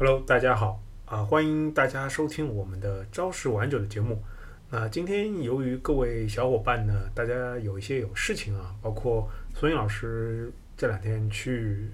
[0.00, 1.24] Hello，大家好啊！
[1.24, 4.22] 欢迎大家收听我们的朝食晚酒的节目。
[4.70, 11.90] 那今天由于各位小伙伴呢，大家有一些有事情啊，包括孙颖老师这两天去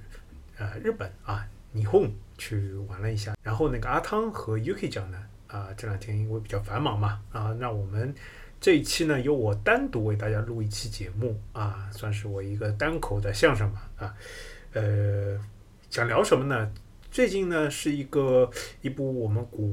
[0.59, 8.15] 呃日本啊，霓虹去玩了一下，然后那个阿汤和 Yuki 讲呢啊，这两天因为比较繁忙嘛啊，那我们
[8.61, 14.15] 这一期呢由我单独为大家录一期节目啊，算是我一个单口的相声嘛啊，
[14.75, 15.41] 呃，
[15.89, 16.71] 想聊什么呢？
[17.15, 18.51] 最近呢是一个
[18.83, 19.73] 一部我们古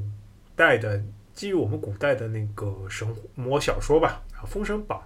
[0.54, 1.02] 代的
[1.34, 5.02] 基于我们古代的那个神魔小说吧，啊，《封神榜》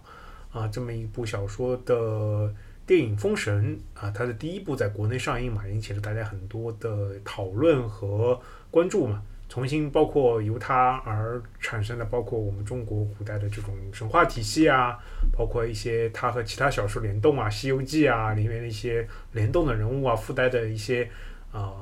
[0.59, 2.53] 啊，这么一部小说的
[2.85, 8.39] 电影《封神》啊，它的第一部在国内上映嘛，引起了大家很多的讨论和
[8.71, 9.23] 关注嘛。
[9.49, 14.99] 重新包括由它而产生的，包括我们中国古代的这种神话体系啊，
[15.33, 21.09] 包括一些它和其他小说联动啊，《西游记》啊里面的一些联动的人物啊，附带的一些
[21.51, 21.73] 啊。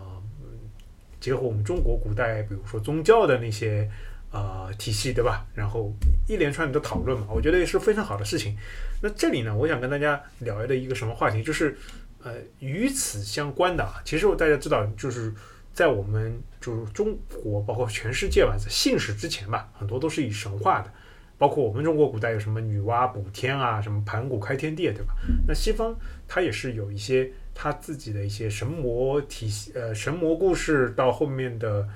[1.25, 3.91] 结合我们中国古代，比如说宗教的那些
[4.31, 5.47] 呃体系，对吧？
[5.55, 5.91] 然后
[6.29, 8.55] 一连串的讨论嘛，我觉得也是非常好的事情。
[9.01, 11.79] 那这里呢，我想跟大家聊的一个什么话题，就是
[12.23, 14.03] 呃与此相关的啊。
[14.05, 15.33] 其实大家知道，就是
[15.73, 20.93] 在我们就是中国，包括全世界吧，在信史之前吧，很多都是以神话的。
[21.39, 25.15] 包括我们中国古代有什么女娲补天啊，什么盘古开天地，对吧？
[25.49, 25.97] 那西方
[26.29, 27.33] 它也是有一些。
[27.55, 31.89] 他自己的一些神魔体系，呃，神魔故事到后面的，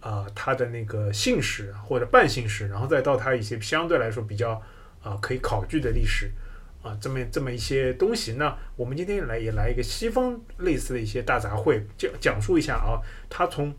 [0.00, 4.62] 啊，他的那个信史或者半信史，然后再到他一些相对来说比较
[5.02, 6.30] 啊可以考据的历史，
[6.82, 8.34] 啊，这么这么一些东西。
[8.34, 13.00] 那我们今天来也来一个西方类似的一些大杂烩，讲讲述一下啊，
[13.30, 13.74] 他从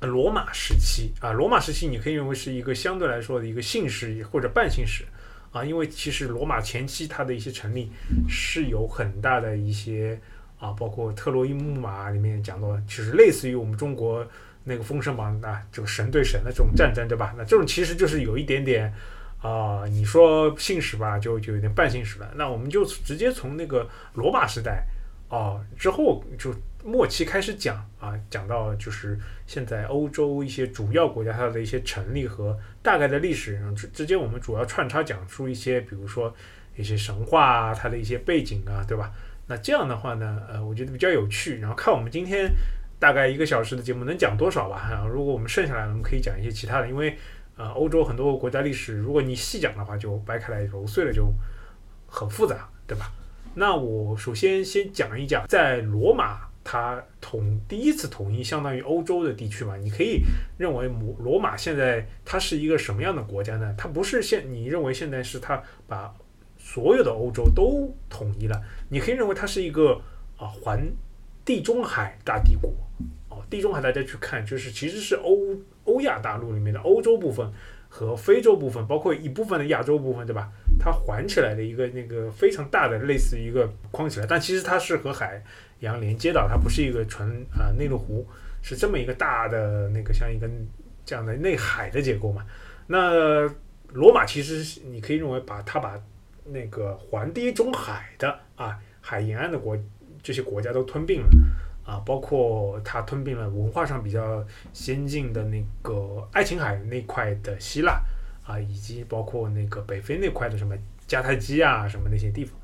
[0.00, 5.04] 罗马时期啊，罗马时期你可以认为是一个相对来说的一个姓氏或者半姓氏
[5.50, 7.90] 啊，因为其实罗马前期它的一些成立
[8.28, 10.20] 是有很大的一些。
[10.62, 14.24] 啊，包括特洛伊木马里面讲到，其实类似于我们中国
[14.62, 17.34] 那个《封神榜》啊，这个神对神的这种战争，对吧？
[17.36, 18.94] 那这种其实就是有一点点
[19.40, 22.32] 啊，你说信史吧，就就有点半信史了。
[22.36, 24.86] 那我们就直接从那个罗马时代
[25.28, 29.18] 啊之后就末期开始讲啊，讲到就是
[29.48, 36.32] 现在欧洲一些主要国家它的一些成立和大概的历史，然后之之间我们主要穿插讲述一些，比如说
[36.76, 39.10] 一些神话啊，它的一些背景啊，对吧？
[39.52, 41.58] 那这样的话呢，呃，我觉得比较有趣。
[41.60, 42.50] 然后看我们今天
[42.98, 44.88] 大概一个小时的节目能讲多少吧。
[44.90, 46.88] 然后如果我们剩下来，我们可以讲一些其他的。
[46.88, 47.18] 因为
[47.58, 51.30] 呃，欧洲很多国家历史，如果你细讲的话，就掰开来揉碎了就
[52.06, 53.12] 很复杂，对吧？
[53.56, 59.76] 那我首先先讲一讲，在罗马它统第一次统一相当于欧洲的地区嘛。
[59.76, 60.22] 你可以
[60.56, 63.74] 认为罗罗马现在它是一个什么样的国家呢？
[63.76, 66.10] 它不是现你认为现在是它把。
[66.64, 70.00] 所有的欧洲都统一了，你可以认为它是一个
[70.38, 70.80] 啊环
[71.44, 72.72] 地中海大帝国
[73.28, 73.42] 哦。
[73.50, 75.36] 地中海大家去看，就是其实是欧
[75.84, 77.52] 欧亚大陆里面的欧洲部分
[77.88, 80.50] 和非洲部分，包括一部分的亚洲部分，对吧？
[80.78, 85.42] 它环起来的一个那个非常大的，类似于一个框起来，但其实它是和海
[85.80, 88.24] 洋连接的，它不是一个纯啊内陆湖，
[88.62, 90.48] 是这么一个大的那个像一个
[91.04, 92.46] 这样的内海的结构嘛。
[92.86, 93.42] 那
[93.88, 96.00] 罗马其实你可以认为把它把
[96.44, 99.78] 那个环地中海的啊，海沿岸的国
[100.22, 101.28] 这些国家都吞并了
[101.84, 108.00] 啊，包括它吞并了文化上比较先进的那个爱琴海那块的希腊
[108.44, 110.76] 啊，以及包括那个北非那块的什么
[111.08, 112.58] 迦太基啊什么那些地方。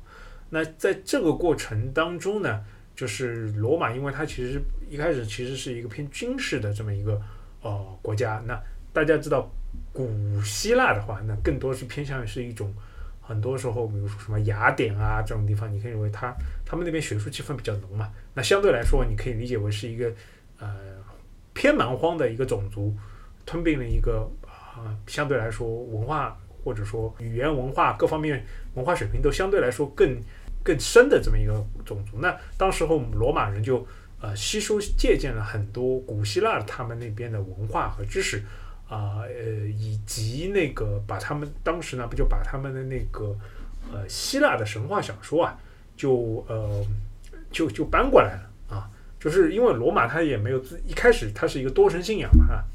[0.49, 2.63] 那在这个过程当中呢，
[2.95, 7.21] 就是罗马，因为它其实一开始其实是一个偏军事的这么一个
[7.61, 8.41] 呃国家。
[8.45, 9.49] 那大家知道
[9.93, 12.73] 古希腊的话，那更多是偏向于是一种。
[13.29, 16.35] 很多时候，比如说什么雅典啊这种地方，你可以认为他
[16.65, 18.11] 他们那边学术气氛比较浓嘛。
[18.33, 20.11] 那相对来说，你可以理解为是一个
[20.57, 20.75] 呃
[21.53, 22.91] 偏蛮荒的一个种族，
[23.45, 30.19] 吞并了一个啊相对来说文化或者说语言文化各方面文化水平都相对来说更
[30.63, 32.17] 更深的这么一个种族。
[32.19, 33.85] 那当时候罗马人就
[34.19, 38.41] 呃吸收借鉴了很多古希腊他们那边的文化和知识。
[38.89, 43.37] 啊，呃，以及那个把他们当时呢，不就把他们的那个
[43.93, 45.55] 呃希腊的神话小说啊，
[45.95, 46.83] 就呃
[47.51, 48.89] 就就搬过来了啊，
[49.19, 52.65] 就是因为罗马它也没有自一开始它是一个多神信仰嘛啊，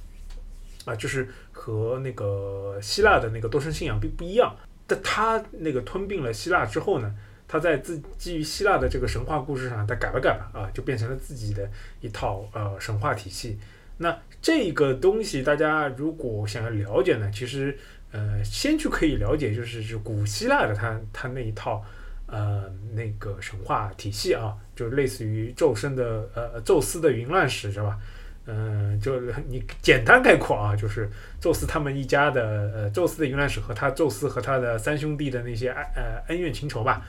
[0.84, 4.54] 啊，就是和那个希腊的那个多神信仰并不一样。
[4.86, 7.12] 但他那个吞并了希腊之后呢，
[7.48, 11.68] 他在自基于希腊的这个神话故事上，他改了改吧啊，就变成了自己的
[12.00, 13.58] 一套呃神话体系。
[13.98, 17.76] 那这个东西，大家如果想要了解呢，其实，
[18.12, 21.84] 呃，先去可以了解，就是是古希腊的它它那一套，
[22.26, 22.64] 呃，
[22.94, 27.98] 那个神话体系啊，就类似于宙生的呃宙斯的云乱史是吧？
[28.46, 29.18] 嗯，就
[29.48, 31.08] 你简单概括啊，就是
[31.40, 37.06] 宙斯他们一家的呃，宙斯的云乱史和他宙斯和他的三兄弟的那些呃恩怨情仇吧，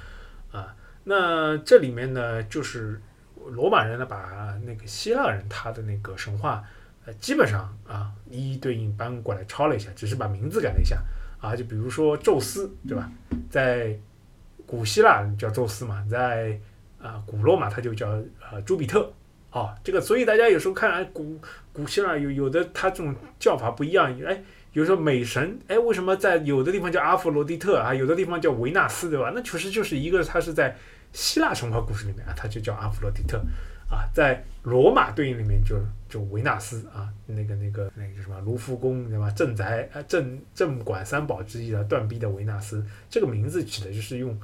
[0.54, 0.74] 啊，
[1.04, 3.02] 那这里面呢，就是
[3.50, 6.64] 罗马人呢把那个希腊人他的那个神话
[7.06, 10.98] 呃基本上啊一一对应搬过来抄了一下，只是把名字改了一下
[11.40, 13.12] 啊，就比如说宙斯对吧，
[13.50, 13.98] 在
[14.66, 16.60] 古希腊叫宙斯嘛，在
[17.02, 18.08] 啊古罗马他就叫
[18.52, 19.12] 呃朱比特。
[19.52, 21.40] 哦，这个，所以大家有时候看，哎，古
[21.72, 24.44] 古希腊有有的他这种叫法不一样，哎，
[24.74, 29.32] 有时候美神，哎，为什么在有的地方叫阿弗罗狄特啊，有的地方叫维纳斯，对吧？
[29.34, 30.76] 那确实就是一个，他是在
[31.16, 33.38] 希腊神话故事里面啊，它就叫阿弗罗狄特
[33.90, 39.32] 啊，在罗马对应里面就就维纳斯啊，那个那个那个什么卢浮宫对吧？
[39.32, 44.40] 镇宅啊镇镇馆三宝之一的断臂的维纳斯，这个名字起的就是用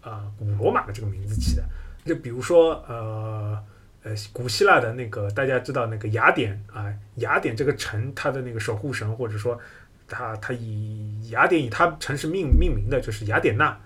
[0.00, 1.64] 啊古罗马的这个名字起的，
[2.04, 3.62] 就比如说呃。
[4.04, 9.56] 呃，古希腊的那个大家知道那个雅典啊，雅典这个城，它的那个守护神，或者说，
[10.08, 13.78] 它它以雅典以它城市命命名的，就是雅典娜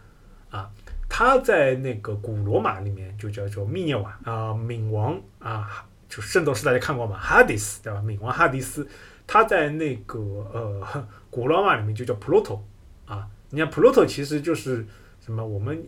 [0.49, 0.71] 啊，
[1.09, 7.19] 它在那个古罗马里面就叫做密涅瓦啊，冥王啊，就圣斗士大家看过吗？
[7.19, 8.01] 哈迪斯对吧？
[8.01, 8.87] 冥王哈迪斯，
[9.27, 10.19] 他在那个
[10.53, 12.63] 呃古罗马里面就叫普罗托
[13.07, 14.87] 啊，你看普罗托其实就是
[15.21, 15.83] 什么我们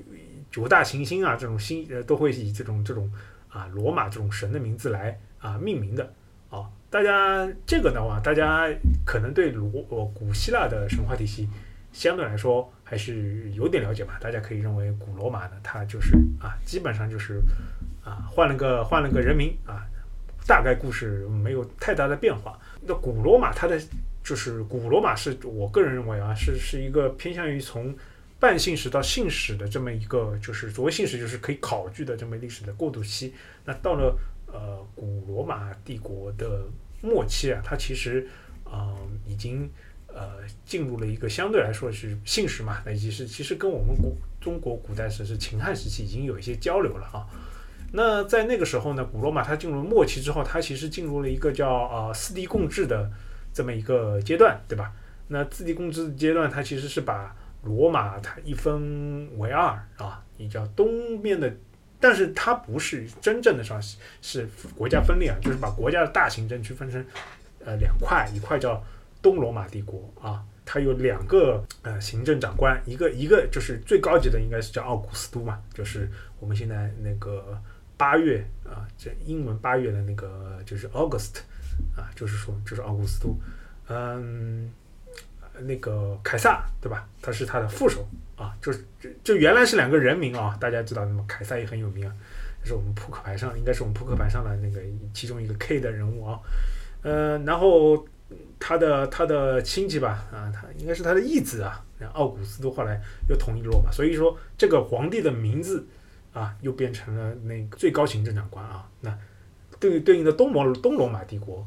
[0.50, 3.10] 九大行星啊这种星呃都会以这种这种。
[3.50, 6.12] 啊，罗马这种神的名字来啊命名的
[6.50, 8.68] 啊，大家这个的话，大家
[9.06, 9.70] 可能对罗
[10.14, 11.48] 古希腊的神话体系
[11.90, 14.18] 相对来说还是有点了解吧。
[14.20, 17.42] 大家可以认为古罗马呢，它就是啊，基本上就是
[18.02, 19.86] 啊换了个换了个人名啊，
[20.46, 22.58] 大概故事没有太大的变化。
[22.80, 23.78] 那古罗马它的
[24.24, 27.94] 就是古罗马是我个人认为啊，是是一个偏向于从。
[28.40, 33.34] 半信史到信史的这么一个，就是所谓信史，就是可以考据的这么历史的过渡期。
[33.64, 36.64] 那到了呃古罗马帝国的
[37.02, 38.24] 末期啊，它其实
[38.62, 38.94] 啊
[39.26, 39.68] 已经
[40.18, 40.28] 呃
[40.64, 47.26] 进入了一个相对来说是信史嘛，那以及是其实跟我们古中国古代史是秦汉时期已经有一些交流了啊。
[47.92, 53.10] 那在那个时候呢，古罗马它进入末期之后，它其实进入了一个叫啊四帝共治的
[53.54, 54.92] 这么一个阶段，对吧？
[55.28, 61.50] 那四帝共治的阶段，它其实是把罗马它一分为二啊，你叫东边的，
[61.98, 63.80] 但是它不是真正的上
[64.20, 67.04] 是国家分裂啊，就是把国家的大型政区分成
[67.64, 68.82] 呃两块，一块叫
[69.22, 76.08] 东罗马帝国啊，它有两个呃行政长官，一个一个就是最高级的应该是叫奥古斯都嘛，就是
[76.40, 77.60] 我们现在那个
[77.96, 81.38] 八月啊，这英文八月的那个就是 August
[81.96, 83.36] 啊，就是说就是奥古斯都，
[83.88, 84.70] 嗯。
[85.62, 87.08] 那个凯撒对吧？
[87.20, 88.06] 他是他的副手
[88.36, 92.14] 啊，就是就就原来是两个人名啊，大家知道那么凯撒也很有名啊，
[92.62, 94.80] 就是我们扑克牌上应该是我们扑克牌上的那个
[95.12, 96.38] 其中一个 K 的人物啊，
[97.02, 98.06] 呃，然后
[98.58, 105.86] 他的他的亲戚吧啊，他应该是他的义子啊，那奥古斯都后来又统一罗马，所以说这个皇帝的名字
[106.32, 109.18] 啊又变成了那个最高行政长官啊，那
[109.78, 111.66] 对对应的东罗东罗马帝国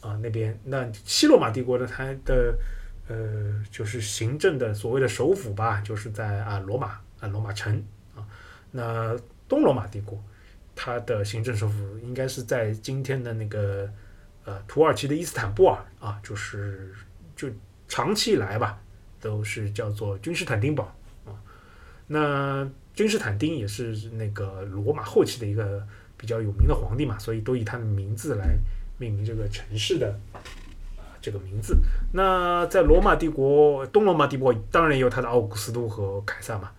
[0.00, 2.54] 啊那边，那西罗马帝国的他的。
[3.08, 7.82] 呃，就是行政的所谓的首府吧，就是在啊罗马啊罗马城
[8.14, 8.24] 啊。
[8.70, 9.14] 那
[9.48, 10.22] 东罗马帝国，
[10.76, 13.90] 它的行政首府应该是在今天的那个
[14.44, 16.94] 呃土耳其的伊斯坦布尔啊，就是
[17.34, 17.48] 就
[17.88, 18.78] 长期以来吧，
[19.20, 20.94] 都是叫做君士坦丁堡
[21.26, 21.32] 啊。
[22.06, 25.86] 那君士坦丁也是那个罗马后期的一个
[26.16, 28.56] 比较有名的皇帝嘛，所以都以他的名字来
[28.98, 30.18] 命名这个城市的。
[31.24, 31.78] 这个名字，
[32.14, 36.72] 那在罗马帝国、东罗马帝国当然也有他的奥古斯都和凯撒嘛，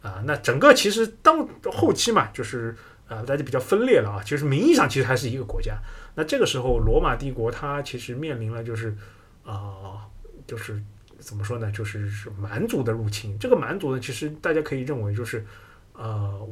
[0.00, 2.72] 啊，那整个其实当后期嘛，就是
[3.08, 5.76] 啊，大家比较分裂了啊，其实名义上其实还是一个国家。
[6.14, 8.96] 那这个时候，罗马帝国它其实面临了就是
[9.44, 10.06] 啊，
[10.46, 10.82] 就是
[11.18, 13.38] 怎么说呢，就是是蛮族的入侵。
[13.38, 15.44] 这个蛮族呢，其实大家可以认为就是
[15.92, 16.48] 呃。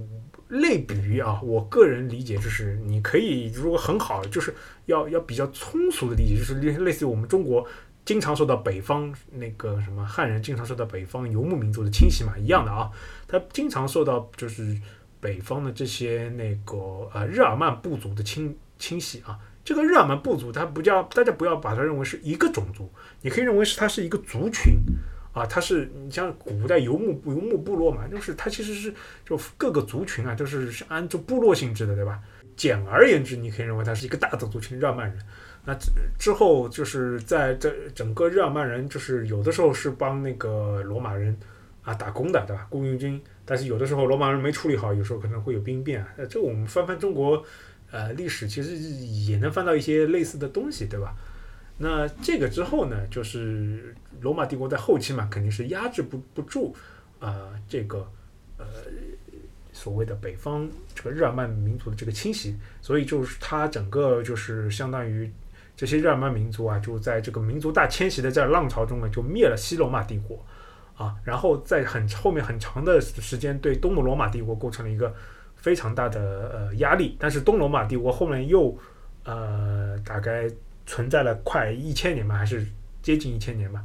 [0.49, 7.67] 类比于啊，我个人理解就是，你可以如果很好，就是要要比较通俗的理解，就是类类似于我们中国
[8.05, 12.89] 经常受到北方那个什么汉人经常受到北方游牧民族的侵袭嘛，一样的啊，
[13.27, 14.81] 他经常受到就是
[15.19, 19.39] 北方的这些那个呃日耳曼部族的侵清洗啊。
[19.65, 22.91] 这个日耳曼部族，它不叫大家不要把它认为是一个种族，
[23.23, 24.75] 你可以认为是它是一个族群。
[25.33, 28.91] 啊，它是你像古代游牧游牧部落嘛，就是它其实是
[29.23, 32.19] 就各个族群啊，就是是按照部落性质的，对吧？
[32.57, 35.19] 简而言之，你可以认为它是一个大的族群日耳曼人。
[35.67, 35.77] 那
[36.19, 41.37] 之后就是在这整个日耳曼人，就是有的时候是帮那个罗马人
[41.83, 42.67] 啊打工的，对吧？
[42.71, 43.21] 雇佣军。
[43.45, 46.03] 但是有的时候罗马人没处理好，有时候可能会有兵变。
[46.17, 47.45] 那，这个我们翻翻中国。
[47.97, 51.15] 呃历史，其实也能翻到一些类似的东西，对吧？
[51.79, 56.75] 那这个之后呢，就是罗马帝国在后期嘛，肯定是压制不不住
[57.19, 58.07] 啊、这个
[58.59, 58.67] 呃
[59.73, 65.31] 所谓的北方这个日耳曼民族的这个侵袭，所以就是它整个就是相当于
[65.77, 70.45] 这些日耳曼民族啊，就在这个民族大迁徙的这浪潮中呢，就灭了西罗马帝国
[70.97, 75.15] 啊，然后在很后面很长的时间对东罗马帝国构成了一个
[75.67, 76.21] 非常大的
[76.55, 78.79] 呃压力，但是东罗马帝国后面又
[79.25, 80.49] 呃大概
[80.87, 82.65] 存在了快一千年吧，还是
[83.03, 83.83] 接近一千年吧，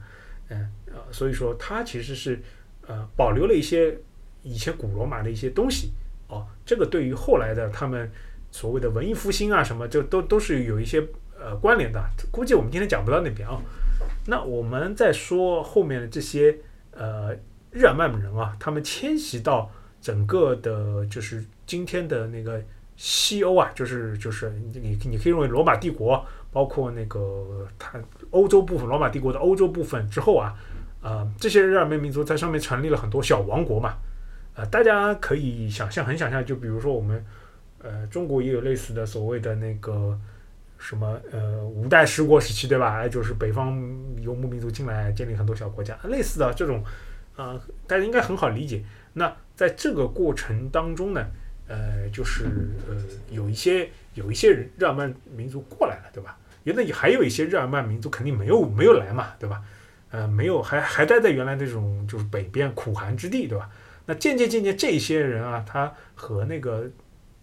[0.50, 2.40] 嗯呃，所以说它其实是
[2.86, 3.98] 呃保留了一些
[4.44, 5.90] 以前古罗马的一些东西。
[6.28, 8.08] 哦，这个对于后来的他们
[8.52, 11.04] 所谓的文艺复兴啊什么，就都都是有一些
[11.40, 12.00] 呃关联的，
[12.32, 13.60] 估计我们今天讲不到那边啊。
[14.28, 16.56] 那我们再说后面的这些
[16.92, 17.36] 呃
[17.72, 22.62] 日耳曼人啊，他们迁徙到整个的，就是今天的那个
[22.98, 27.98] 西欧啊，就是就是你你可以认为罗马帝国，包括那个它
[28.32, 30.54] 欧洲部分，罗马帝国的欧洲部分之后啊，
[31.02, 33.96] 呃，这些日耳曼民族在上面成立了很多小王国嘛，
[34.54, 37.26] 呃，大家可以想象，很想象，就比如说我们
[37.80, 40.20] 呃中国也有类似的所谓的那个。
[40.84, 42.98] 什么呃五代十国时期对吧？
[42.98, 43.80] 哎，就是北方
[44.20, 46.84] 游牧民族进来建立很多小国家，类似的这种，
[47.36, 48.84] 呃，大家应该很好理解。
[49.14, 51.24] 那在这个过程当中呢，
[51.72, 52.44] 呃，就是
[52.90, 52.96] 呃
[53.30, 56.38] 有一些有一些人日耳曼民族过来了，对吧？
[56.64, 59.62] 原来也还有一些日耳曼民族肯定没有没有来嘛，对吧？
[60.10, 63.70] 呃，没有还还待在原来那种就是北边苦寒之地，对吧？
[64.06, 66.90] 那渐渐渐渐这些人啊，他和那个。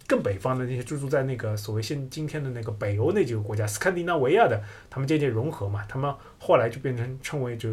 [0.09, 4.59] 更北方的那些居住在那个所谓现今天的那个北欧那几个国家，斯堪的纳维亚的，
[4.89, 7.69] 他们渐渐融合嘛，他们后来就变成称为就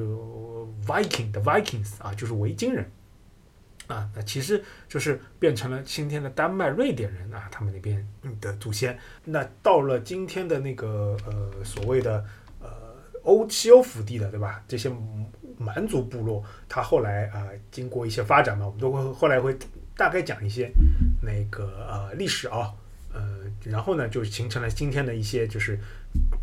[0.86, 2.84] Viking 的 Vikings 啊，就是维京人
[3.86, 8.06] 啊，那其实就是变成了今天的丹麦、瑞典人啊，他们那边
[8.40, 8.98] 的祖先。
[9.24, 12.24] 那到了今天的那个呃所谓的
[12.60, 12.68] 呃
[13.22, 14.62] 欧西欧腹地的，对吧？
[14.68, 14.90] 这些
[15.58, 19.56] 蛮族部落，它后来啊经过一些发展嘛，我们都会后来会。
[19.98, 20.70] 大概讲一些
[21.22, 22.70] 那个呃历史啊，
[23.14, 25.80] 呃，然后呢就形成了今天的一些就是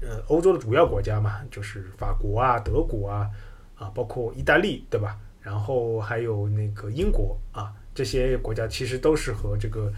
[0.01, 3.29] 呃欧洲的主要国家嘛，就是法国啊、德国啊
[3.75, 5.19] 啊，包括意大利对吧？
[5.43, 9.91] 然后还有那个英国啊，这些国家其实都是和这个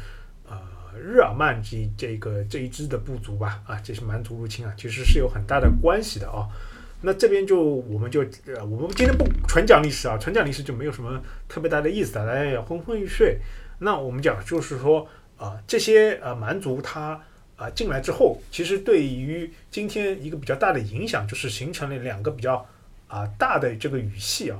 [0.50, 0.60] 呃
[1.00, 6.50] 日耳曼这这个这一支的部族吧啊，这是蛮族入侵啊，其实是有很大的关系的啊。
[7.02, 13.38] 那这边就我们就呃，我们今天不纯讲历史啊，纯讲历史就没有什么特别大的意思，大家也昏昏欲睡。
[13.78, 17.22] 那我们讲就是说啊，这些呃蛮族他
[17.56, 22.66] 啊进来之后，其实对于今天一个比较大的影响，就是形成了两个比较
[23.08, 24.60] 啊大的这个语系啊。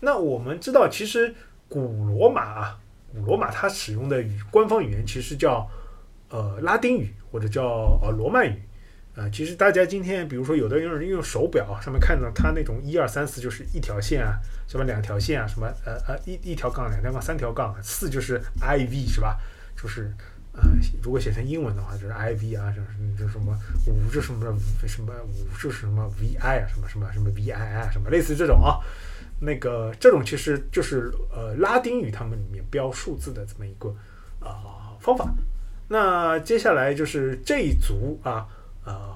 [0.00, 1.34] 那我们知道，其实
[1.68, 2.78] 古罗马啊，
[3.12, 5.68] 古罗马它使用的语官方语言其实叫
[6.28, 8.62] 呃拉丁语或者叫呃罗曼语。
[9.16, 14.38] 啊，其实大家今天，比如说有的人用手表上面看到它那种一二三四就是一条线啊，
[14.68, 19.40] 什么两条线啊，什么呃呃一一条杠两条杠三条杠，四就是 I V 是吧？
[19.74, 20.12] 就是
[20.52, 20.60] 呃
[21.02, 22.88] 如果写成英文的话就是 I V 啊，就是
[23.18, 24.44] 就什么五就是什么
[24.86, 28.80] 什么五就是什么 V I 啊，什么什么什么 V I I 啊，什么类似这种啊，
[29.40, 33.88] 那个这种其实就是呃拉丁语他们里面标数字的这么一个
[34.40, 35.28] 啊方法。
[35.88, 38.46] 那接下来就是这一组啊。
[38.88, 39.12] 呃，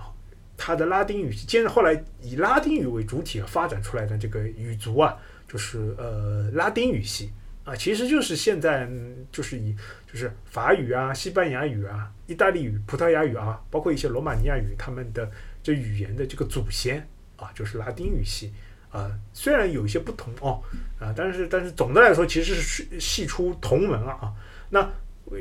[0.57, 7.31] 它的拉丁语，接着后来以拉丁语为主体发展出来的这个语族啊，就是呃拉丁语系
[7.63, 8.91] 啊，其实就是现在
[9.31, 9.73] 就是以
[10.13, 15.31] 就是法语啊、西班牙语啊、意大利语、葡萄牙语啊，包括一些罗马尼亚语，他们的
[15.63, 18.53] 这语言的这个祖先啊，就是拉丁语系
[18.91, 20.63] 啊，虽然有一些不同哦
[20.99, 24.33] 啊，但是但是总的来说，其实是系出同门了啊。
[24.69, 24.89] 那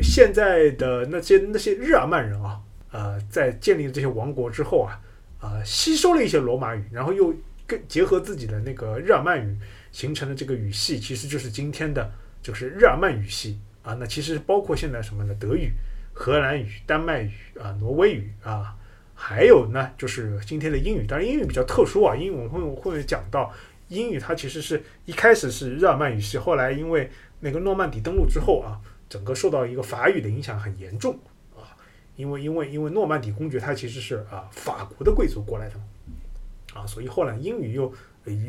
[0.02, 2.62] 现在的那些那些日耳曼人啊。
[2.92, 5.00] 呃，在建立了这些王国之后啊，
[5.42, 7.32] 呃，吸收了一些罗马语，然后又
[7.68, 9.56] 更结合自己的那个日耳曼语，
[9.92, 13.94] 形成的这个语系，其实就是今天的，就是日耳曼语系啊。
[14.00, 15.36] 那其实包括现在什么呢？
[15.40, 15.72] 德语、
[16.14, 18.76] 荷兰语、丹麦语啊、挪威语啊，
[19.22, 21.06] 还有呢，就是今天的英语。
[21.06, 22.62] 当然，英语比较特殊啊，英语我会
[22.92, 23.54] 会讲到，
[23.90, 27.12] 英语它其实是一开始是日耳曼语系，后来因为
[27.42, 31.20] 那个诺曼底登陆之后啊，整个受到一个法语的影响很严重
[31.54, 31.76] 啊。
[32.16, 35.84] 因为因为因为诺曼底公爵他其实是啊法国的贵族过来的嘛，
[36.82, 37.94] 啊，所以后来英语又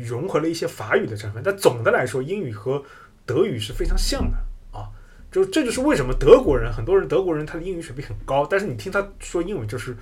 [0.07, 1.43] 融合了一些法语的成分。
[1.43, 2.81] 但总的来说，英语和
[3.25, 4.37] 德语是非常像的
[4.71, 4.87] 啊。
[5.31, 9.95] 就这就是为什么德国人很多人德国人他的英语水平很高，但是你听他说英语就是，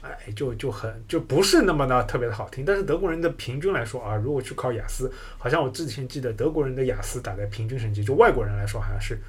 [0.00, 2.64] 哎，就就很就不是那么的特别的好听。
[2.64, 9.20] 但是德国人的平均来说啊，如果去考雅思，好像我之前记得德国人的雅思打在平均成绩，就外国人来说好像是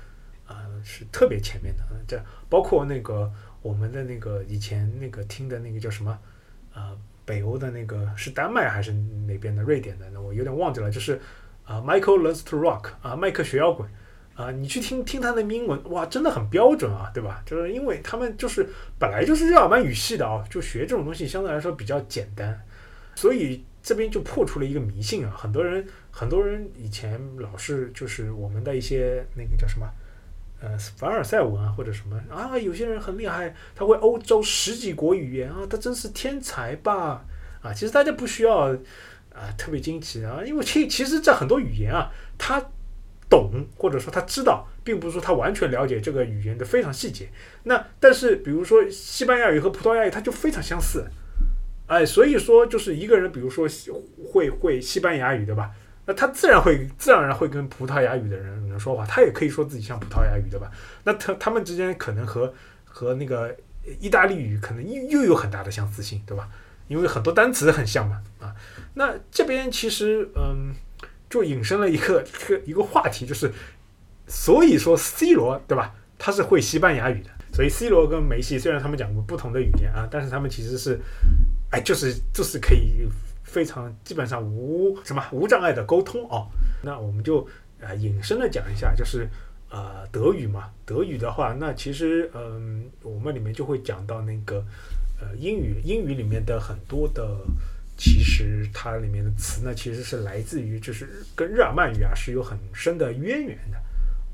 [0.47, 1.83] 啊是特别前面的。
[2.07, 3.31] 这包括那个。
[3.63, 6.19] 我们的那个以前那个听的那个叫什么？
[6.73, 9.63] 呃，北欧的那个是丹麦还是哪边的？
[9.63, 10.05] 瑞典的？
[10.09, 10.91] 那我有点忘记了。
[10.91, 11.17] 就是
[11.63, 13.89] 啊，Michael Learns to Rock 啊，麦克学摇滚
[14.35, 17.41] 啊，你去听听他的英文，哇，真的很标准啊，对吧？
[17.45, 22.59] 就是因为他们就是本来就是日耳曼语系的啊，就学这种东西相对来说比较简单，
[23.15, 25.33] 所以这边就破除了一个迷信啊。
[25.37, 29.87] 很多人很多人以前老是就是我们的一些那个叫什么？
[30.61, 37.25] 呃，凡尔赛文啊，或者什么啊，有些人很厉害，他会欧洲十几国语言啊，他真是天才吧？
[37.61, 38.73] 啊，其实大家不需要
[39.33, 42.65] 啊特别惊奇啊，因为其其实这很多语言啊，他
[43.33, 47.27] 懂或者说他知道，并不是说他完全了解这个语言的非常细节。
[47.63, 51.05] 那但是比如说西班牙语和葡萄牙语，它就非常相似，
[51.87, 53.67] 哎，所以说就是一个人，比如说
[54.31, 55.71] 会会西班牙语，对吧？
[56.05, 60.69] 那他自然会自然而然会跟葡萄牙语的人人说话，他也可以说自己像葡萄牙语，对吧？
[61.05, 63.55] 那他他们之间可能和和那个
[63.99, 66.49] 意大利语可能又又有很大的相似性，对吧？
[66.89, 68.53] 因为很多单词很像嘛，啊，
[68.95, 70.75] 那这边其实嗯，
[71.33, 73.51] 就引申了一个 一个一个话题，就是
[74.27, 75.95] 所以说 C 罗对吧？
[76.19, 80.99] 他是会西班牙语的，所以 C 罗跟梅西虽然他们讲过不同的语言啊，但是他们其实是
[81.71, 83.07] 哎，就是就是可以。
[83.43, 86.47] 非常基本上无什么无障碍的沟通哦，
[86.81, 87.47] 那我们就
[87.79, 89.29] 啊引申的讲一下，就是
[89.69, 94.65] 呃德语嘛，德语的话，那其实嗯我们里面就会讲到那个
[95.21, 97.37] 呃英语，英语里面的很多的
[98.03, 103.77] 其实它里面的词呢，其实是来自于就是跟日耳曼语啊是有很深的渊源的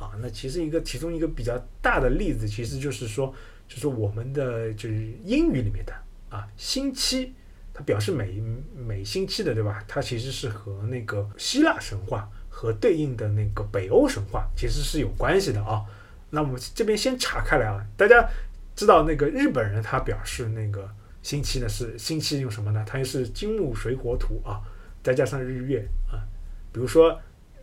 [0.03, 0.09] 啊。
[0.19, 3.31] 那其实一个其中一个比较大的例子，其实就是说
[3.67, 5.93] 就是我们的就是英语里面的
[6.29, 7.35] 啊星期。
[7.71, 8.41] 它表示每
[8.75, 9.83] 每星期的，对吧？
[9.87, 15.85] 它其实是和那个希腊神话和对应的那个北欧神话其实是有关系的啊。
[16.31, 18.27] 那我们这边先岔开来啊，大家
[18.75, 20.89] 知道那个日本人他表示那个
[21.21, 22.83] 星期呢是星期用什么呢？
[22.87, 24.61] 它又是金木水火土啊，
[25.03, 26.23] 再加上日月啊。
[26.71, 27.19] 比如说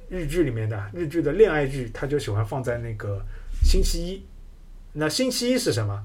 [0.09, 3.25] 日剧里面的日剧的恋爱剧，它就喜欢放在那个
[3.63, 4.27] 星期一。
[4.93, 6.05] 那星期一是什么？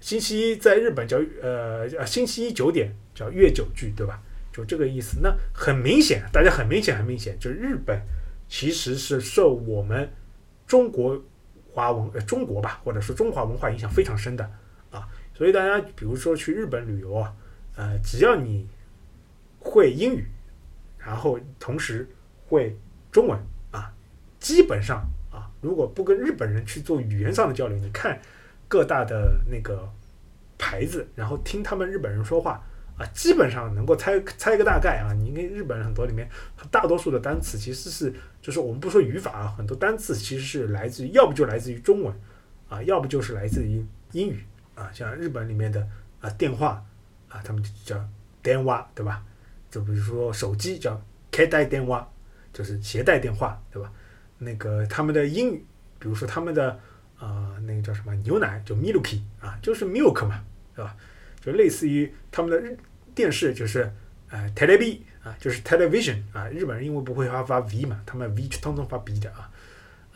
[0.00, 4.22] 星期一在日本叫呃呃星期一九点叫月九剧对吧？
[4.52, 5.18] 就这个意思。
[5.22, 8.00] 那很明显，大家很明显很明显，就是日本
[8.48, 10.08] 其实是受我们
[10.66, 11.20] 中国
[11.72, 14.50] 华文呃中国吧，或者说中华文化影响非常深的。
[15.38, 17.32] 所以大家比如说去日本旅游啊，
[17.76, 18.66] 呃，只要你
[19.60, 20.26] 会英语，
[20.98, 22.06] 然后同时
[22.48, 22.76] 会
[23.12, 23.38] 中文
[23.70, 23.94] 啊，
[24.40, 28.20] 基本上啊，如果不跟日本人去做语言上的交流，你看。
[28.70, 29.90] 各大的那个
[30.58, 32.62] 牌子，然后听他们日本人说话
[32.98, 35.14] 啊，基本上能够猜猜个大概啊。
[35.14, 36.28] 你跟日本人很多里面，
[36.70, 42.14] 大多数的单词其实是，就是我们不说语法啊，很多单词其实是来自于，要不就来自于中文
[42.68, 44.44] 啊，要不就是来自于英语
[44.78, 44.90] 啊。
[44.94, 45.86] 像日本里面的
[46.20, 46.84] 啊电话
[47.28, 48.08] 啊，他们就叫
[48.42, 49.22] 电话对吧？
[49.70, 51.00] 就比如说手机叫
[51.32, 52.08] 携带电话，
[52.52, 53.92] 就是携带电话对吧？
[54.38, 55.66] 那个他们的英语，
[55.98, 56.78] 比如说他们的。
[57.20, 60.40] 啊，那个叫什么牛奶叫 milky 啊，就是 milk 嘛，
[60.72, 60.94] 对吧？
[61.40, 62.78] 就类似于他们的日
[63.12, 63.92] 电视就是
[64.28, 66.46] 呃 t e l e v i 啊，就是 television 啊。
[66.48, 69.50] 日本人因为不会发发 v 嘛，他们 v 通通发 b 的啊。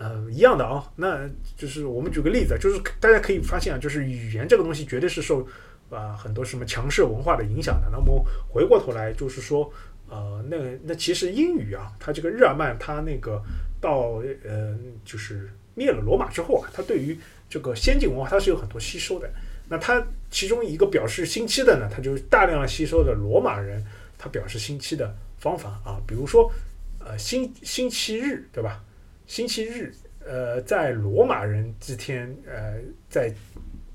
[0.02, 0.90] 呃，一样的啊。
[0.96, 5.46] 那就是我们举个例子，就是大家可以发现啊，就是语言这个东西绝对是受
[5.90, 7.88] 啊很多什么强势文化的影响的。
[7.92, 9.72] 那么回过头来就是说，
[10.08, 13.40] 呃，那那其实英语啊，它这个日耳曼它那个
[13.80, 15.48] 到呃就是。
[15.74, 19.26] 灭了罗马之后啊，它对于这个先进文化它是有很多吸收的。
[19.70, 23.82] 那它其中一个表示星期的呢，它就是大量吸收的罗马人
[24.18, 26.52] 他表示星期的方法啊，比如说
[26.98, 28.84] 呃星星期日对吧？
[29.26, 33.32] 星期日呃在罗马人之天呃在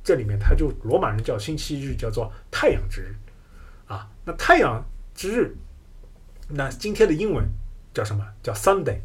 [0.04, 3.16] 这里面，他就罗马人叫星期日叫做太阳之日
[3.86, 4.10] 啊。
[4.26, 5.56] 那太阳之日，
[6.50, 7.46] 那今天的英文
[7.94, 9.00] 叫什么叫 Sunday？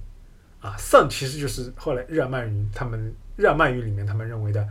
[0.60, 4.62] 啊，sun 其实就是后来日耳曼语，他们日耳曼语里面他们认为的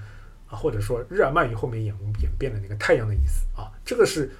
[0.48, 4.32] 啊，或者说日耳曼语后面演演变的那个太阳的意思啊，这个是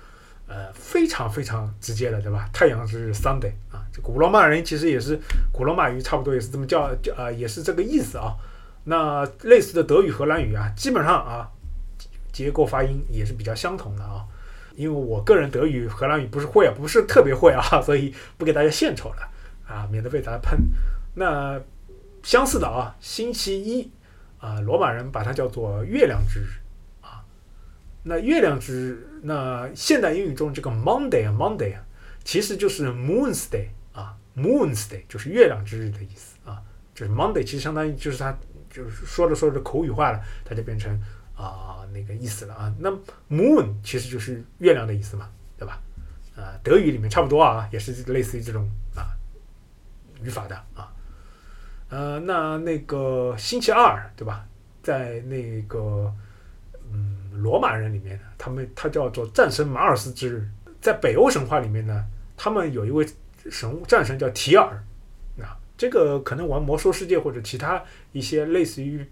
[0.52, 2.50] 呃非常非常直接的，对吧？
[2.52, 5.18] 太阳是 Sunday 啊，这古罗马人其实也是
[5.54, 8.36] 古罗马语差不多也是这么叫叫啊，也是这个意思啊。
[8.84, 11.50] 那类似的德语、荷兰语啊，基本上啊
[12.34, 14.26] 结构发音也是比较相同的啊。
[14.76, 19.30] 因为我个人德语、荷兰语不是会啊，不是特别会啊， 所以不给大家献丑了
[19.68, 20.58] 啊，免得被大家喷。
[21.16, 21.60] 那
[22.24, 23.92] 相似的啊，星期一
[24.40, 26.48] 啊，罗马人把它叫做月亮之日。
[28.04, 31.84] 那月亮之日，那现代英语中这个 Monday 啊，Monday 啊，
[32.24, 36.62] 其实就是 Moon's Day 啊，Moon's Day 就是月亮之日的意思啊。
[36.96, 38.36] 就是 Monday 其实相当于就是它
[38.70, 41.00] 就是说着说着口语化了，它就变成
[41.36, 42.74] 啊那个意思了啊。
[42.80, 42.92] 那
[43.30, 45.80] moon 其实就是月亮的意思嘛，对吧？
[46.36, 49.14] 啊，德语里面差不多啊，也是类似于这种啊
[50.24, 50.92] 语法的啊。
[51.90, 54.48] 呃，那那个星期二，对吧？
[54.82, 56.14] 在那个
[57.32, 60.48] 罗马人里面，他们他叫做战神马尔斯之日。
[60.80, 63.06] 在北欧神话里面呢，他们有一位
[63.50, 64.84] 神战神叫提尔。
[65.42, 69.06] 啊，这个可能玩魔兽世界或者其他一些类似于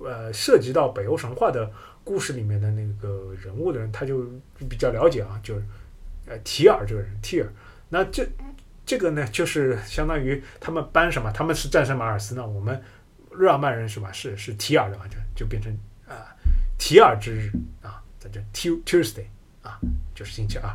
[0.00, 1.70] 呃涉及到北欧神话的
[2.04, 4.24] 故事里面的那个人物的人，他就
[4.68, 5.64] 比较了解啊，就是
[6.26, 7.52] 呃提尔这个人提尔。
[7.88, 8.26] 那这。
[8.84, 11.30] 这个呢，就是相当于他们班什么？
[11.30, 12.44] 他们是战神马尔斯呢？
[12.44, 12.82] 我们
[13.30, 14.10] 日耳曼人是吧？
[14.10, 15.72] 是是提尔的话，就就变成
[16.82, 19.26] 提尔之日啊，在这 Tuesday
[19.62, 19.78] 啊，
[20.16, 20.68] 就是星期二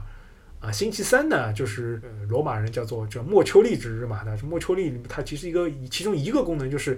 [0.61, 0.71] 啊。
[0.71, 4.23] 星期三呢，就是罗马人叫做叫莫丘利之日嘛。
[4.25, 6.97] 那莫丘利它其实一个其中一个功能就是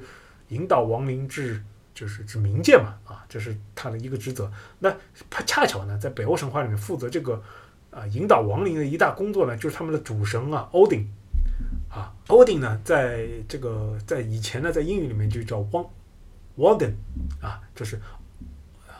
[0.49, 1.59] 引导亡灵至
[1.95, 4.51] 就是至冥界嘛啊，这是他的一个职责。
[4.77, 4.95] 那
[5.27, 7.41] 他恰巧呢，在北欧神话里面负责这个。
[7.89, 11.07] 啊，引导亡灵的一大工作呢，就是他们的主神啊，Odin。
[11.89, 15.57] 啊，Odin 呢，在这个在以前呢，在英语里面就叫
[16.55, 16.93] Warden，
[17.41, 17.99] 啊，就是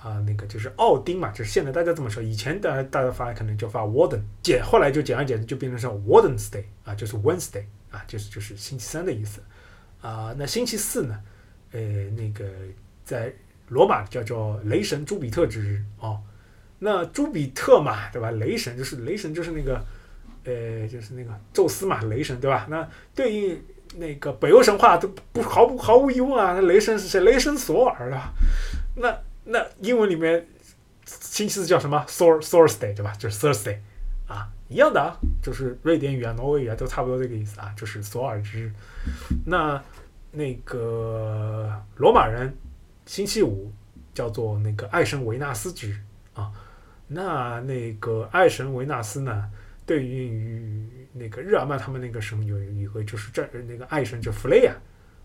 [0.01, 9.41] 啊那个就是奥丁嘛，就是现在大家这么说，以前大家大家发可能就发 Warden，简后来就简而简之就变成是 Warden's Day，啊，就是 Wednesday，啊，就是就是星期三的意思。
[10.01, 11.19] 啊，那星期四呢，
[11.73, 11.79] 呃，
[12.12, 12.45] 那个
[13.03, 13.33] 在
[13.67, 16.21] 罗马叫做雷神朱比特之日，哦。
[16.81, 18.31] 那朱比特嘛，对吧？
[18.31, 19.83] 雷神就是雷神，就是那个，
[20.45, 22.65] 呃，就是那个宙斯嘛，雷神，对吧？
[22.69, 23.62] 那对应
[23.97, 27.19] 那个北欧神话都不毫不毫无疑问啊，那雷神是谁？
[27.19, 28.17] 雷神索尔的。
[28.95, 29.13] 那
[29.51, 30.47] 那英文里面
[31.05, 33.13] 星期四叫什么？Thor Thursday，对吧？
[33.17, 33.77] 就是 Thursday
[34.27, 38.71] 啊，一样的啊，就是瑞典语啊、挪威语啊都差不多这个意思啊，就是索尔之日。
[39.45, 39.83] 那
[40.31, 42.55] 那个罗马人
[43.05, 43.73] 星期五
[44.13, 45.97] 叫做那个爱神维纳斯之日
[46.33, 46.51] 啊。
[47.07, 49.49] 那那个爱神维纳斯呢？
[49.83, 54.75] 对应于那个日耳曼他们那个神有一个就是这那个爱神叫弗雷亚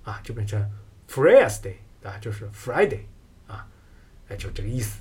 [0.02, 0.58] 啊，就变成
[1.06, 3.00] Freya's Day 啊，就是 Friday
[3.46, 3.68] 啊，
[4.28, 4.98] 哎，就这个意思。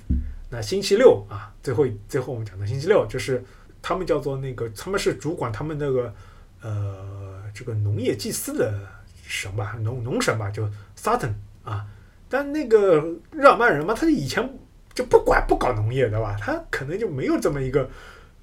[0.50, 3.42] 那星期六啊，最后最后我们讲的星期六就是
[3.82, 6.14] 他们叫做那个他们是主管他们那个
[6.60, 8.78] 呃这个农业祭祀的
[9.26, 11.86] 神吧，农农神吧，就 Saturn 啊。
[12.28, 14.58] 但那个日耳曼人嘛，他以前。
[14.94, 17.90] 就不管不搞农业的吧，他可能就没有这么一个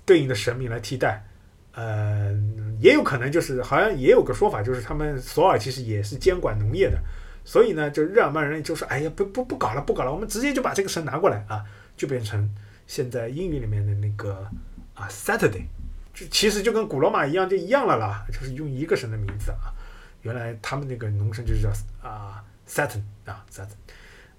[0.05, 1.25] 对应的神明来替代。
[1.71, 2.37] 呃，
[2.81, 6.97] 也有可能就是好像也有个说法，就是他们索尔其实也是监管农业的，
[7.43, 11.63] 所以呢，就日耳曼人就说：“哎呀，不不不搞了，不搞了，我们直接就把这个神拿过来啊，
[11.97, 12.49] 就变成
[12.87, 14.47] 现在英语里面的那个
[14.93, 15.65] 啊，Saturday，
[16.13, 19.73] 就其实就跟古罗马一样，就一样了啦，就是用一个神的名字啊。
[20.21, 21.69] 原来他们那个农神就是叫
[22.01, 23.77] 啊，Saturn 啊，Saturn。”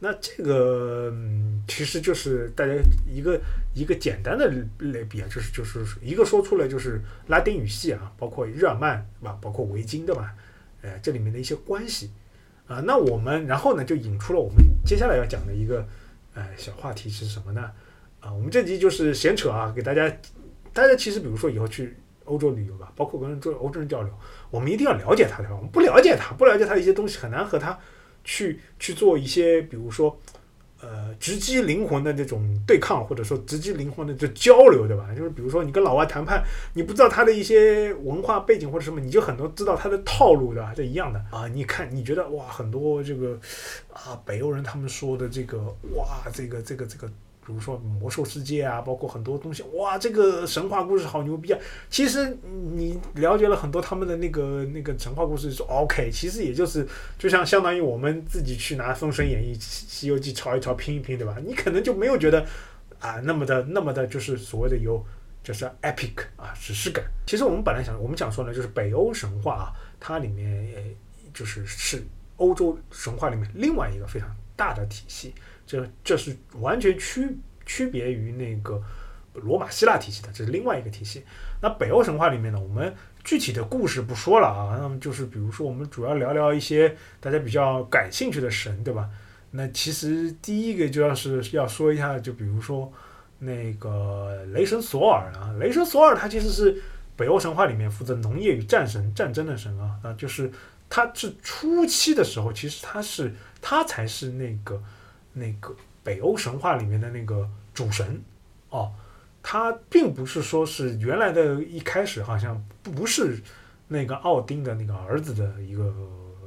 [0.04, 2.72] 那这个嗯其实就是大家
[3.06, 3.40] 一个
[3.72, 10.34] 一个简单的类比啊，就是就是一个说出来就是拉丁语系啊，包括日耳曼吧，包括维京的吧，
[10.80, 12.10] 呃，这里面的一些关系
[12.72, 12.82] 啊。
[12.84, 15.86] 那我们然后呢，就引出了我们接下来要讲的一个
[16.34, 17.70] 呃小话题是什么呢？
[18.20, 20.10] 啊，我们这集就是闲扯啊，给大家
[20.72, 24.12] 大家其实比如说以后去欧洲旅游吧，包括跟欧洲人交流，
[24.50, 27.78] 我们一定要了解他对吧，我们不了解他，不了解他的一些东西，很难和他。
[28.24, 30.16] 去去做一些，比如说，
[30.82, 35.08] 呃，直击灵魂的这种对抗，或者说直击灵魂的这交流，对吧？
[35.16, 36.42] 就是比如说你跟老外谈判，
[36.74, 40.74] 你不知道他的一些文化背景或者什么，你就很多知道他的套路，对吧？
[40.76, 41.46] 这一样的啊。
[41.46, 43.38] 你看，你觉得哇，很多这个
[43.92, 45.58] 啊，北欧人他们说的这个
[45.94, 47.08] 哇，这个这个这个。
[47.44, 51.58] 比如说魔兽世界啊，包括很多东西，哇，这个神话故事好牛逼啊！
[51.90, 52.36] 其实
[52.72, 56.86] 你了解了很多他们的那个那个神话故事，说 OK，其实也就是
[57.18, 61.36] 就像相当于我们自己去拿《封神演义》《西游记》抄一抄、拼一拼，对吧？
[61.44, 62.46] 你可能就没有觉得
[63.00, 65.04] 啊那么的那么的，就是所谓的有
[65.42, 67.04] 就是 epic 啊史诗感。
[67.26, 70.72] 其实我们本来想我们想说呢，就是北欧神话啊，它里面
[71.34, 72.04] 就是是
[72.36, 75.34] 欧洲神话里面另外一个非常大的体系。
[75.72, 77.26] 这这是完全区
[77.64, 78.78] 区别于那个
[79.32, 81.24] 罗马希腊体系的，这是另外一个体系。
[81.62, 89.08] 那北欧神话里面呢，我们具体的故事不说了啊，那么就是比如说，我们主要聊聊一些大家比较感兴趣的神，对吧？
[89.52, 92.92] 那其实第一个就要是要说一下，就比如说
[93.38, 96.82] 那个雷神索尔啊，雷神索尔他其实是
[97.16, 100.52] 北欧神话里面负责农业与战神、战争的神啊，那就是
[100.90, 103.32] 他是初期的时候，其实他是
[103.62, 104.78] 他才是那个。
[105.32, 108.22] 那个北欧神话里面的那个主神，
[108.70, 108.92] 哦，
[109.42, 113.40] 他并不是说是原来的一开始好像不是
[113.88, 115.92] 那个奥丁的那个儿子的一个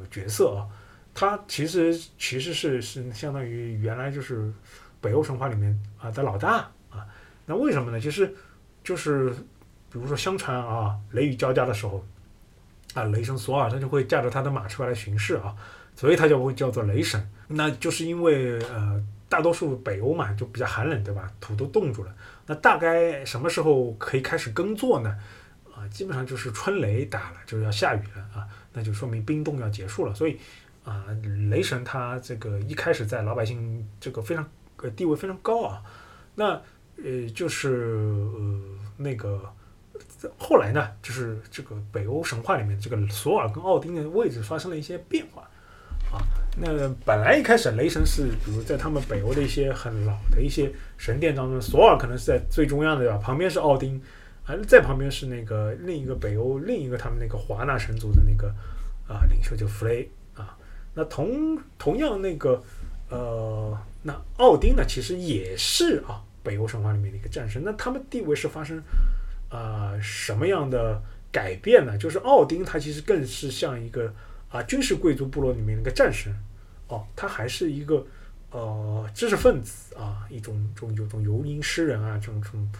[0.09, 0.67] 角色啊，
[1.13, 4.51] 他其实其实是是相当于原来就是
[5.01, 7.05] 北欧神话里面啊的老大啊。
[7.45, 7.99] 那为什么呢？
[7.99, 8.33] 其实
[8.83, 9.29] 就是
[9.91, 12.03] 比如说相传啊，雷雨交加的时候
[12.93, 15.55] 啊，雷神索尔他就会驾着他的马车来巡视啊，
[15.95, 17.29] 所以他就会叫做雷神。
[17.47, 21.31] 那就是因为呃，大多数北欧嘛就比较寒冷，对吧？
[21.39, 22.15] 土都冻住了。
[22.47, 25.17] 那大概什么时候可以开始耕作呢？
[25.75, 30.13] 啊，基本上就是春雷打了，就是要下雨了啊，那就说明冰冻要结束了。
[30.15, 30.39] 所以
[30.83, 31.05] 啊，
[31.49, 35.81] 雷神他这个一开始在老百姓这个非常呃地位非常高啊。
[36.35, 36.61] 那
[37.03, 38.59] 呃就是呃
[38.97, 39.53] 那个
[40.37, 45.47] 后来呢，就是这个北欧神话里面这个索尔跟奥丁的位置发生了一些变化
[46.11, 46.21] 啊。
[46.57, 46.67] 那
[47.05, 53.17] 本来一开始雷神是比如在他们北欧的一些很老的一些神殿当中，索尔可能是在最中央的对吧？
[53.17, 54.01] 旁边是奥丁。
[54.45, 58.47] 啊，在旁边是那个另一个北欧另一个他们那个华纳神族的那个
[59.07, 60.55] 啊领袖就弗雷啊，
[60.93, 62.61] 那同同样那个
[63.09, 68.79] 呃，那奥丁呢其实也是啊北欧神话里面的一个战神，那他们地位是发生
[69.49, 71.97] 啊什么样的改变呢？
[71.97, 74.13] 就是奥丁他其实更是像一个
[74.55, 76.33] 啊军事贵族部落里面那个战神
[76.87, 78.05] 哦，他还是一个
[78.51, 82.71] 呃知识分子啊，一种种有种游吟诗人啊这种这种。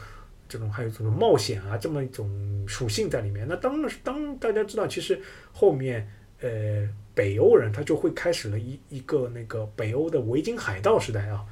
[0.47, 2.29] 这种还有这种冒险啊，这么一种
[2.67, 3.47] 属性在里面。
[3.49, 5.19] 那当当大家知道，其实
[5.51, 6.07] 后面
[6.39, 11.43] 呃北欧人他就会开始了一一个那个北欧的维京海盗时代啊，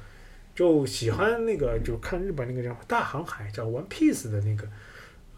[0.54, 4.68] 就喜欢那个就看日本那个叫大航海叫 One Piece 的那个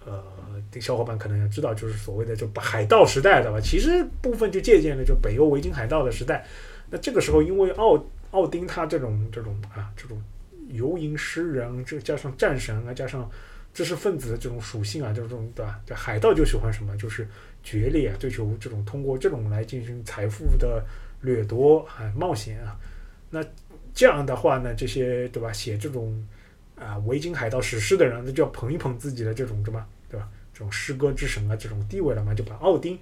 [0.07, 0.23] 呃
[0.71, 3.61] 这小伙伴可能要知道，就是所谓的就海盗时代的吧。
[3.61, 6.47] 其实部分就借鉴了就北欧维京海盗的时代。
[6.89, 10.23] 那这个时候因为奥奥丁他这种这种啊这种
[10.69, 13.29] 游吟诗人，这加上战神啊，加上
[13.75, 15.81] 知识分子的这种属性啊，这种对吧？
[15.85, 16.97] 这海盗就喜欢什么？
[16.97, 17.27] 就是
[17.63, 20.85] 决裂啊，追求这种通过这种来进行财富的
[21.21, 22.77] 掠夺啊，冒险啊。
[23.31, 23.45] 那
[23.93, 25.53] 这样的话呢，这些对吧？
[25.53, 26.25] 写这种
[26.77, 29.85] 啊维京海盗史诗的人，那就要捧一捧自己的这种什么，
[30.57, 32.99] 这种诗歌之神啊，这种地位了嘛，就把奥丁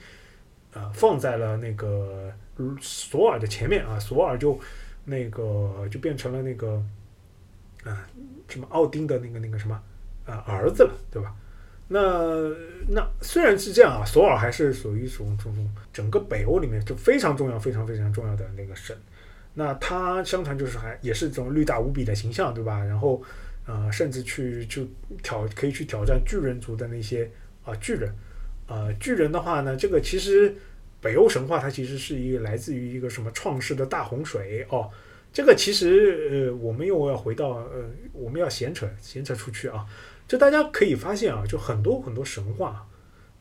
[0.73, 2.33] 啊放在了那个
[2.81, 4.59] 索尔的前面啊，索尔就
[5.05, 6.83] 那个就变成了那个
[7.85, 8.09] 啊
[8.49, 9.81] 什么奥丁的那个那个什么。
[10.27, 11.35] 啊，儿子了，对吧？
[11.89, 12.01] 那
[12.89, 18.97] 那虽然是这样啊，索尔还是属于一种这种整个北欧里面就非常重要、非常非常重要的那个神。
[19.53, 22.83] 那他相传就是还也是这种力大无比的形象，对吧？
[22.83, 23.23] 然后
[23.67, 24.83] 呃，甚至去就
[25.23, 27.31] 挑可以去挑战巨人族的那些
[27.65, 28.15] 啊巨人。
[28.67, 30.55] 呃，巨人的话呢，这个其实
[31.01, 34.91] 北欧神话它其实是一个来自于一个什么创世的大洪水哦。
[35.33, 39.85] 这个其实呃，我们又要回到呃，我们要闲扯闲扯出去啊。
[40.27, 42.87] 就大家可以发现啊，就很多很多神话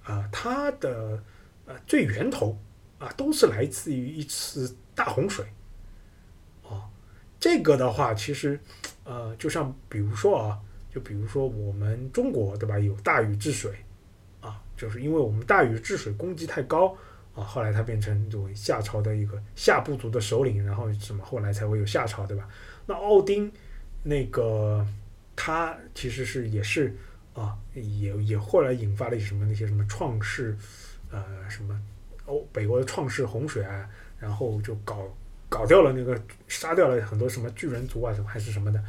[0.03, 1.23] 啊，它的
[1.65, 2.59] 呃最源头
[2.99, 5.45] 啊，都是来自于一次大洪水。
[6.63, 6.83] 哦，
[7.39, 8.59] 这个的话，其实
[9.05, 10.59] 呃，就像比如说啊，
[10.93, 13.71] 就比如说我们中国对吧，有大禹治水，
[14.75, 16.95] 就是因为我们大禹治水功绩太高
[17.35, 22.47] 啊，后来他变成作为夏朝的一个夏部族的首领，然后什么后来才会有夏朝对吧？
[22.85, 23.51] 那奥丁
[24.03, 24.85] 那个。
[25.35, 26.95] 他其实是也是
[27.33, 30.55] 啊，也也后来引发了什么那些什么创世，
[31.09, 31.75] 呃，什么
[32.27, 35.11] 欧北欧的创世洪水啊，然后就搞
[35.49, 36.15] 搞掉了那个
[36.47, 38.79] 杀掉了很多什么巨人族啊，什么还是什么的，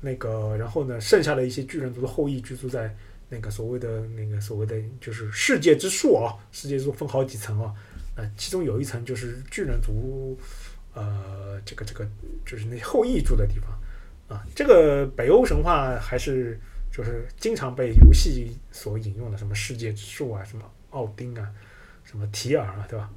[0.00, 2.96] 那个然后呢，剩下的一些巨人族的后裔居住在
[3.30, 7.72] 那个所谓的那个所谓的就是世界之树啊，世界之树分好几层啊，
[8.16, 10.38] 呃，其中有一层就是巨人族，
[10.92, 12.06] 呃，这个这个
[12.44, 13.70] 就是那后裔住的地方。
[14.28, 16.56] 啊，这个北欧神话还是
[16.92, 21.50] 就是经常被游戏所引用的，什么世界之树啊，什么奥丁啊，
[22.04, 23.10] 什么提尔啊，对吧？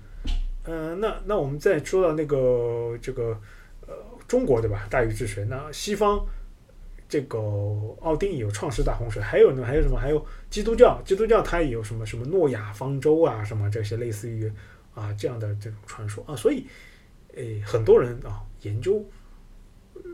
[0.64, 3.40] 嗯，那那我们再说到那个这个
[3.86, 3.94] 呃
[4.28, 4.88] 中国对吧？
[4.90, 6.26] 大禹治水，那西方
[7.14, 7.38] 这个
[8.02, 10.00] 奥丁有创世大洪水，还有呢，还有什么？
[10.00, 14.52] 还有基督教，基督教它也有什么什么诺亚方舟啊，什么这些类似于
[14.96, 16.66] 啊这样的这种传说啊，所以
[17.36, 19.06] 诶很多人啊研究。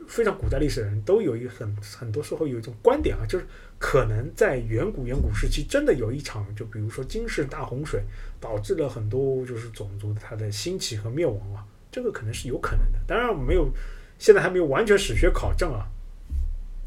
[0.10, 3.46] 非常古代历史的人都有一很很多时候有一种观点啊，就是
[3.78, 8.04] 可能在远古远古时期真的有一场，就比如说惊世大洪水，
[8.42, 13.00] 导致了很多就是种族它的兴起和灭亡啊，这个可能是有可能的。
[13.08, 13.70] 当然没有，
[14.18, 15.88] 现在还没有完全史学考证啊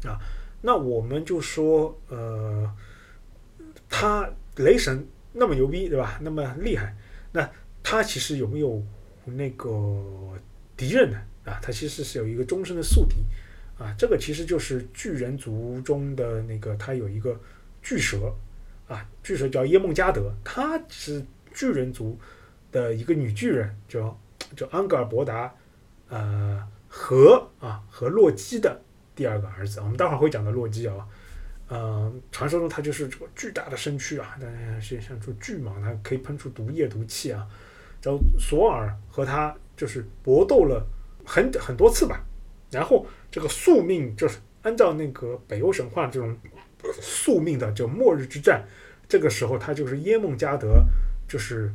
[0.07, 0.19] 啊。
[0.61, 2.73] 那我们就说，呃，
[3.89, 6.19] 他雷神那么牛逼，对吧？
[6.21, 6.95] 那么厉害，
[7.31, 7.49] 那
[7.81, 8.81] 他其实有没有
[9.25, 9.69] 那个
[10.77, 11.17] 敌人呢？
[11.45, 13.17] 啊，他其实是有一个终身的宿敌，
[13.77, 17.37] 啊，这个其实就是巨人族中的那个，他有一个
[17.81, 18.33] 巨蛇，
[18.87, 21.21] 啊，巨蛇叫耶梦加德，他是
[21.53, 22.17] 巨人族
[22.71, 24.17] 的一个女巨人，叫
[24.55, 25.53] 叫安格尔伯达，
[26.07, 28.81] 呃，和啊和洛基的
[29.15, 29.79] 第二个儿子。
[29.79, 31.07] 我们待会儿会讲到洛基啊，
[31.69, 37.47] 嗯，传说中他就是这个巨大的身躯啊，当然是像出巨蟒，它可以喷出毒液毒气啊。
[38.01, 40.85] 然后索尔和他就是搏斗了
[41.25, 42.21] 很很多次吧，
[42.69, 46.37] 然后这个宿命就是按照那个北欧神话这种
[47.01, 48.65] 宿命的就末日之战，
[49.07, 50.83] 这个时候他就是耶梦加德，
[51.29, 51.71] 就是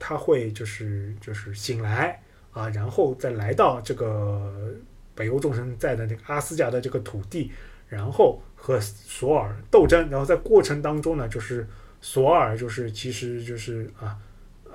[0.00, 2.20] 他会就是就是醒来
[2.50, 4.74] 啊，然后再来到这个
[5.18, 7.50] 北欧众神在的那个阿斯加的这个土地，
[7.88, 11.66] 然后和索尔斗争，然后在过程当中呢，就是
[12.00, 14.16] 索尔就是其实就是啊
[14.64, 14.72] 呃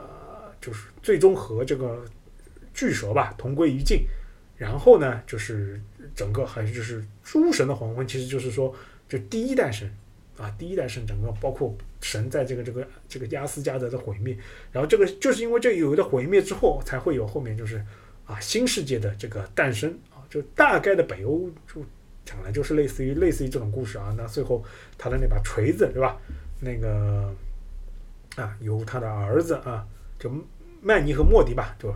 [0.59, 2.03] 就是最终和这个
[2.73, 4.05] 巨蛇吧同归于尽，
[4.57, 5.79] 然后呢就是
[6.13, 8.75] 整个还是就是诸神的黄昏，其实就是说
[9.07, 9.89] 就第一代神
[10.37, 14.37] 啊，第一代神整个包括神在这个这个这个亚斯加德的毁灭，
[14.71, 17.77] 然后这个就是因为这有的毁灭之后，才会有后面就是
[18.25, 19.97] 啊新世界的这个诞生，
[20.33, 21.85] 就大概的北欧就
[22.25, 24.63] 讲的就是类似于类似于这种故事啊，那最后
[24.97, 26.17] 他的那把锤子对吧？
[26.59, 27.31] 那个
[28.35, 29.85] 啊由他的儿子啊
[30.17, 30.31] 就
[30.81, 31.93] 曼尼和莫迪吧，就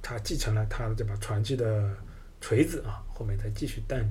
[0.00, 1.92] 他继承了他的这把传奇的
[2.40, 4.08] 锤子啊，后面再继续担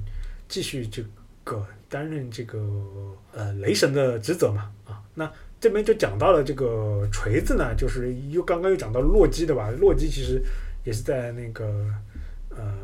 [0.50, 1.02] 继续这
[1.46, 2.60] 个担任这个
[3.32, 5.32] 呃雷神的职责嘛啊，那
[5.62, 9.70] 这边就讲到了这个锤子呢，就是又刚刚又讲到洛基对吧？
[9.70, 10.42] 洛基其实
[10.84, 11.86] 也是在那个
[12.50, 12.78] 呃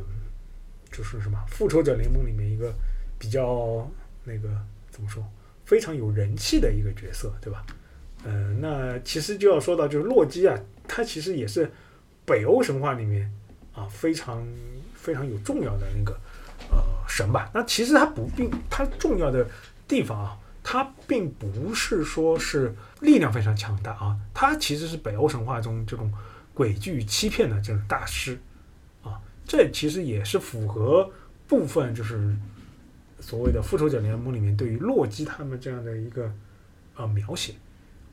[0.98, 2.74] 就是什么复仇者联盟里面一个
[3.20, 3.88] 比较
[4.24, 4.50] 那个
[4.90, 5.24] 怎么说
[5.64, 7.64] 非常有人气的一个角色对吧？
[8.24, 10.58] 呃，那其实就要说到就是洛基啊，
[10.88, 11.72] 他其实也是
[12.26, 13.32] 北欧神话里面
[13.76, 14.44] 啊非常
[14.96, 16.20] 非常有重要的那个
[16.72, 17.52] 呃神吧。
[17.54, 19.48] 那其实他不并他重要的
[19.88, 26.12] 地方啊，他并不是说是力量非常强大啊，他其实是北欧神话中这种
[26.56, 28.40] 诡计欺骗的这种大师。
[29.48, 31.10] 这其实也是符合
[31.48, 32.36] 部分就是
[33.20, 36.32] 所谓的复仇者联盟里面对于洛基他们这样的一个
[36.96, 37.54] 呃描写。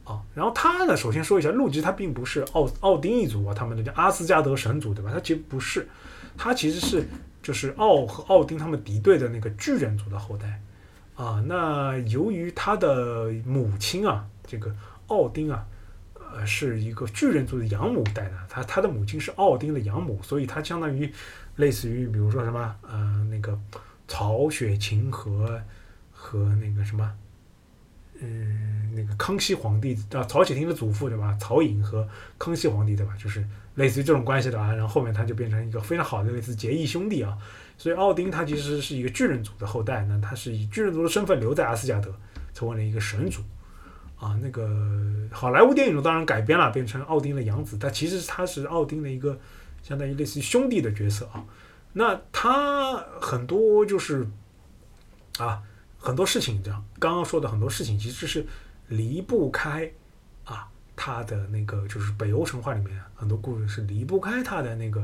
[0.04, 5.10] 啊，然后他呢，首先说一下，洛基他并不是奥奥丁一族啊，他们的叫阿斯加德神族，对吧？
[5.10, 5.88] 他其实不是，
[6.36, 7.02] 他其实是
[7.42, 10.60] 就是奥和奥丁他们敌对的那个巨人族的后代
[11.16, 11.42] 啊。
[11.46, 14.70] 那由于他的母亲啊，这个
[15.06, 15.64] 奥丁啊，
[16.34, 21.10] 呃，是一个巨人族的养母带的，他他的母亲是奥丁的养母，所以他相当于
[21.56, 23.58] 类似于比如说什么呃那个
[24.08, 25.62] 曹雪芹和
[26.12, 27.12] 和那个什么。
[28.20, 31.36] 嗯，那个康熙皇帝啊，曹雪芹的祖父对吧？
[31.38, 33.12] 曹寅和康熙皇帝对吧？
[33.18, 33.44] 就是
[33.74, 34.72] 类似于这种关系的啊。
[34.72, 37.36] 然后后面他就变成一个非常好的类似结义兄弟啊。
[37.76, 42.14] 所以奥丁他其实是一个巨人族的后代，那他是以巨人族的身份留在阿斯加德，
[42.54, 43.42] 成为了一个神族
[44.24, 44.38] 啊。
[44.42, 44.66] 那个
[45.30, 49.38] 好莱坞电影中当然改编了，变成奥丁的养子，但其实他是奥丁的一个
[49.82, 51.44] 相当于类似于兄弟的角色啊。
[51.92, 54.26] 那他很多就是
[55.38, 55.62] 啊。
[56.06, 58.44] 很多事情，这样刚刚说的很多事情，其实是
[58.88, 59.90] 离不开
[60.44, 65.02] 啊，他的那个就是北欧神话里面很多故事是离不开他的那个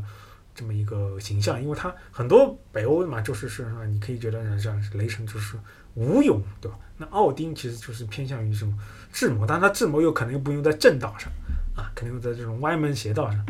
[0.54, 5.56] 这么一个形象，因为他很多北欧嘛，就是是，你可以觉得像雷神就是
[5.94, 6.79] 无勇，对吧？
[6.96, 8.72] 那奥丁其实就是偏向于什么
[9.12, 11.31] 智谋，但他智谋又可能又不用在正道上
[11.74, 13.44] 啊，肯定用在这种歪门邪道上。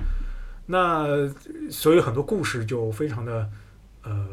[0.67, 1.07] 那
[1.69, 3.51] 所以很多故事就非常的
[4.05, 4.27] 呃，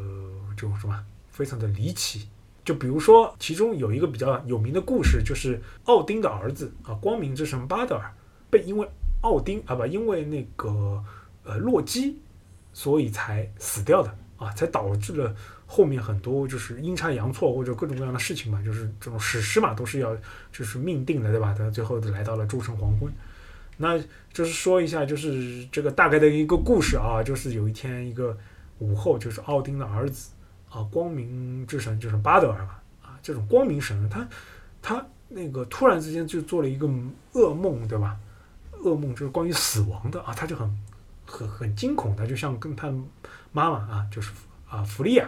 [0.56, 2.28] 就什么非常的离奇。
[2.64, 8.14] 就比如说，其中有一个比较有名的故事，就是奥丁的儿子啊，光明之神巴德尔
[8.50, 8.88] 被因为
[9.22, 11.02] 奥丁啊不，因为那个
[11.44, 12.20] 呃洛基，
[12.72, 15.34] 所以才死掉的啊，才导致了
[15.70, 20.16] 后面很多就是阴差阳错或者各种各样的事情嘛，就是这种史诗嘛，都是要
[20.50, 21.54] 就是命定的，对吧？
[21.56, 23.12] 他最后来到了诸神黄昏。
[23.76, 23.96] 那
[24.32, 28.36] 就是说一下，就是这个大概的一个故事啊，就是有一天一个
[28.78, 30.30] 午后，就是奥丁的儿子。
[30.70, 34.28] 啊，光明之神就是巴德尔嘛，啊，这种光明神，他
[34.82, 36.86] 他那个突然之间就做了一个
[37.32, 38.18] 噩梦，对吧？
[38.82, 40.78] 噩梦就是关于死亡的啊，他就很
[41.24, 42.92] 很很惊恐，他就像跟他
[43.50, 44.30] 妈妈啊，就是
[44.68, 45.26] 啊弗利亚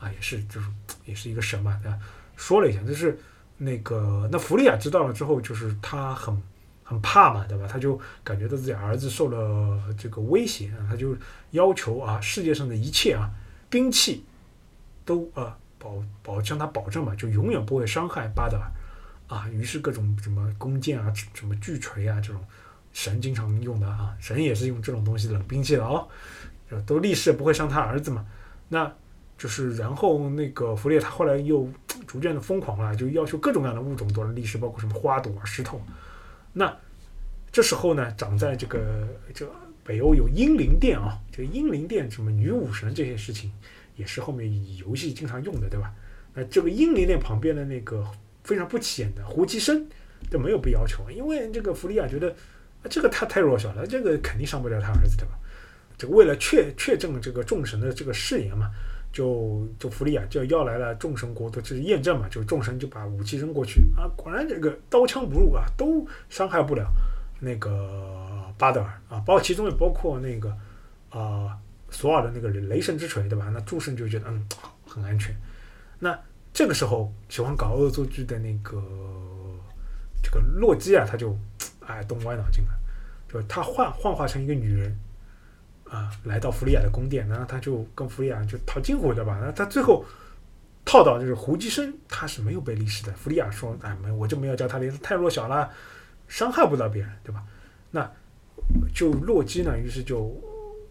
[0.00, 0.66] 啊，也是就是
[1.04, 1.96] 也是一个神嘛，对吧
[2.36, 3.16] 说了一下，就是
[3.58, 6.42] 那个那弗利亚知道了之后，就是他很
[6.82, 7.68] 很怕嘛，对吧？
[7.70, 11.16] 他就感觉到自己儿子受了这个威胁啊，他就
[11.52, 13.30] 要求啊，世界上的一切啊，
[13.68, 14.24] 兵器。
[15.02, 18.70] 都啊保保向他保证嘛，就永远不会伤害巴德尔
[19.26, 19.48] 啊。
[19.48, 22.40] 于是各种什么弓箭啊、什么巨锤啊这种
[22.92, 26.06] 神经常用的啊，神也是用这种东西冷兵器的哦，
[26.86, 28.24] 都立誓不会伤他儿子嘛。
[28.68, 28.92] 那
[29.40, 31.66] 就是然后那个弗列他后来又
[32.06, 35.80] 逐渐的疯狂了，就要求各种各样的物种都能立誓，包括什么花朵啊、石头。
[36.52, 36.76] 那
[37.50, 39.50] 这时候呢，长在这个这
[39.82, 43.50] 北欧有英灵殿啊，这个英灵殿什么女武神这些事情。
[43.96, 45.92] 也是后面游戏经常用的，对吧？
[46.32, 48.02] 那这个英灵殿旁边的那个
[48.44, 49.86] 非常不起眼的胡姬生
[50.30, 52.30] 就没有被要求，因为这个弗利亚觉得
[52.82, 55.34] 啊这个他太弱小了，这个肯定伤不了他儿子，对吧？
[55.98, 58.70] 这个为了确确证这个众神的这个誓言嘛，
[59.12, 66.86] 就就弗利亚就要来了众神国的这是验证嘛，就众神就把武器扔过去啊，果然这个刀枪不入啊，都伤害不了
[67.40, 70.56] 那个巴德尔啊，包括其中也包括那个
[71.08, 71.58] 啊
[71.90, 73.50] 索尔的那个雷神之锤，对吧？
[73.52, 74.46] 那诸神就觉得嗯
[74.86, 75.34] 很安全。
[75.98, 76.16] 那
[76.52, 78.80] 这个时候喜欢搞恶作剧的那个
[80.22, 81.36] 这个洛基啊，他就
[81.86, 82.70] 哎动歪脑筋了，
[83.28, 84.96] 就他幻幻化成一个女人
[85.90, 89.40] 啊，来到弗利亚的宫殿，然后他就跟弗利亚就套近乎，对吧？
[89.42, 90.04] 那他最后
[90.84, 93.12] 套到就是胡姬生，他是没有被历史的。
[93.14, 95.68] 弗利亚说：“哎，没，我就没有教他离，太弱小了，
[96.28, 97.42] 伤害不到别人，对吧？”
[97.90, 98.08] 那
[98.94, 100.32] 就洛基呢，于是就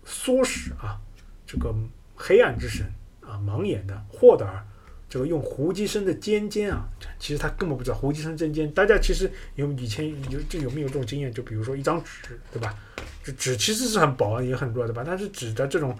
[0.05, 0.99] 唆使啊
[1.47, 1.73] 这个
[2.13, 2.85] 黑暗之神
[3.21, 4.65] 啊盲眼的霍德尔。
[5.09, 6.87] 这个用胡姬生的尖尖啊，
[7.17, 8.69] 其实他根本不知道胡姬生针尖。
[8.71, 11.33] 大家其实有以前有就有没有这种经验？
[11.33, 12.75] 就比如说一张纸，对吧？
[13.23, 15.03] 就纸其实是很薄也很弱，对吧？
[15.05, 15.97] 但是纸的这种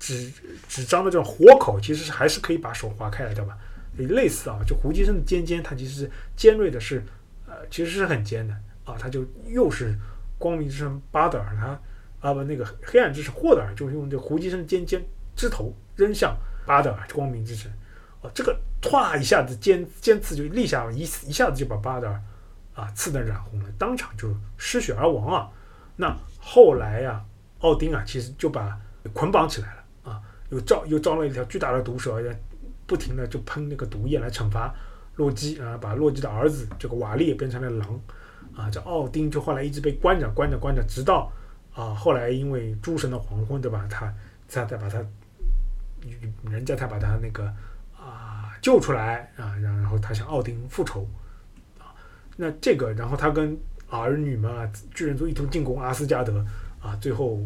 [0.00, 0.30] 纸
[0.68, 3.56] 纸张的这种活口，其实是还是可以把手划开来，对吧？
[3.96, 7.02] 类似啊，就胡姬生的尖尖，它其实是尖锐的，是
[7.46, 8.54] 呃，其实是很尖的
[8.84, 8.96] 啊。
[8.98, 9.94] 他就又是
[10.36, 11.80] 光明之神巴德尔，他
[12.20, 15.00] 啊不那个黑暗之神霍德尔，就是用这胡姬生的尖尖
[15.36, 16.36] 枝头扔向
[16.66, 17.70] 巴德尔光明之神。
[18.20, 22.20] 哦，这个唰一下子尖尖刺就立下了，一一下子就把巴德尔
[22.74, 25.48] 啊刺得染红了，当场就失血而亡啊。
[25.94, 27.24] 那后来呀，
[27.60, 28.76] 奥丁啊，其实就把
[29.12, 32.20] 捆绑起来了啊，又招又招了一条巨大的毒蛇，
[32.86, 34.74] 不停的就喷那个毒液来惩罚
[35.14, 38.00] 洛基啊，把洛基的儿子这个瓦利也变成了狼
[38.56, 38.68] 啊。
[38.68, 41.30] 这奥丁就后来一直被关着，关着关着，直到
[41.72, 43.86] 啊后来因为诸神的黄昏，对吧？
[43.88, 44.12] 他
[44.48, 44.98] 他再把他
[46.50, 47.54] 人家才把他那个。
[47.98, 51.06] 啊救出来啊，然然后他向奥丁复仇
[51.78, 51.94] 啊，
[52.36, 53.56] 那这个，然后他跟
[53.88, 56.44] 儿女们啊，巨人族一同进攻阿斯加德
[56.80, 57.40] 啊，最后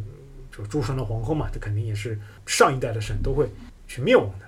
[0.51, 3.49] 就诸神的皇后嘛，这肯定也是上一代的神都会
[3.87, 4.47] 去灭亡的，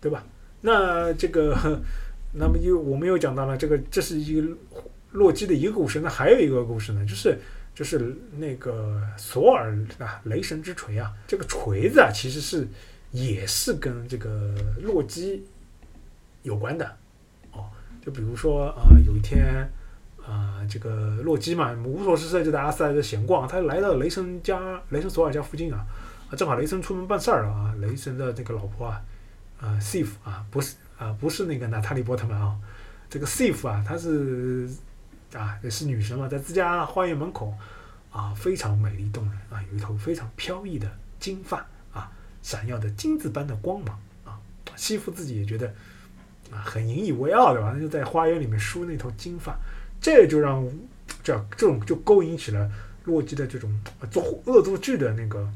[0.00, 0.24] 对吧？
[0.60, 1.80] 那这个，
[2.34, 4.48] 那么又我们又讲到了这个，这是一个
[5.12, 7.38] 洛基的一个故事，那还有一个故事呢，就是
[7.74, 12.66] 就是那个索尔啊，雷神之锤啊，这个锤子啊，其实是
[13.10, 15.44] 也是跟这个洛基。
[16.44, 16.96] 有关的，
[17.52, 17.68] 哦，
[18.00, 19.68] 就比如说啊，有一天
[20.24, 25.84] 啊，这个洛基嘛，无所事事就在阿斯加德闲逛，他来到雷神家，雷神索尔家附近啊，
[26.30, 29.02] 啊，正好雷神出门办事儿了啊，雷神的这个老婆啊，
[29.60, 32.56] 啊，Sif 啊，不是啊，不是那个娜塔莉波特曼啊，
[33.10, 34.70] 这个 Sif 啊，她是
[35.34, 37.52] 啊，也是女神嘛，在自家花园门口
[38.10, 40.88] 啊，非常美丽动人啊，有一头非常飘逸的
[41.18, 41.66] 金发，
[42.42, 44.38] 闪耀的金子般的光芒啊，
[44.76, 45.74] 西服自己也觉得。
[46.50, 47.72] 啊，很引以为傲，对吧？
[47.74, 49.54] 那就在花园里面梳那头金发，
[50.00, 50.66] 这就让
[51.22, 52.72] 这这种就勾引起了
[53.04, 53.70] 洛基的这种
[54.10, 55.46] 做恶作剧的那个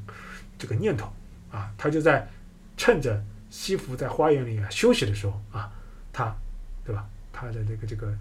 [0.59, 1.11] 这个念头
[1.51, 1.73] 啊。
[1.79, 2.29] 他就在
[2.77, 5.73] 趁着西服在花园里啊休息的时候啊，
[6.13, 6.37] 他
[6.85, 7.09] 对吧？
[7.33, 8.15] 他的这个这个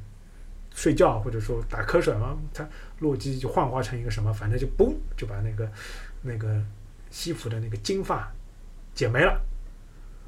[0.74, 2.66] 睡觉或者说打瞌睡啊，他
[3.00, 5.70] 洛基就幻化成一个什么，反正就嘣就把那个
[6.22, 6.64] 那个
[7.10, 8.32] 西服的那个金发
[8.94, 9.40] 剪没了。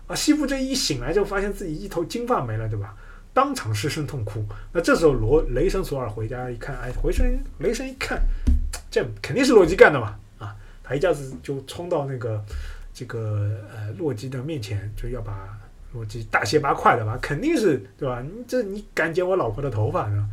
[0.07, 2.95] 啊，西服这一醒来就发现自己一头金发没了，对吧？
[3.33, 4.45] 当场失声痛哭。
[4.71, 8.21] 那这时候罗雷神索尔回家一看，哎，回身雷神一看，
[8.91, 10.15] 这肯定是洛基干的嘛！
[10.37, 12.43] 啊，他一下子就冲到那个
[12.93, 15.57] 这个呃洛基的面前，就要把
[15.93, 17.17] 洛基大卸八块的吧？
[17.21, 18.21] 肯定是对吧？
[18.21, 20.25] 你这你敢剪我老婆的头发是吧？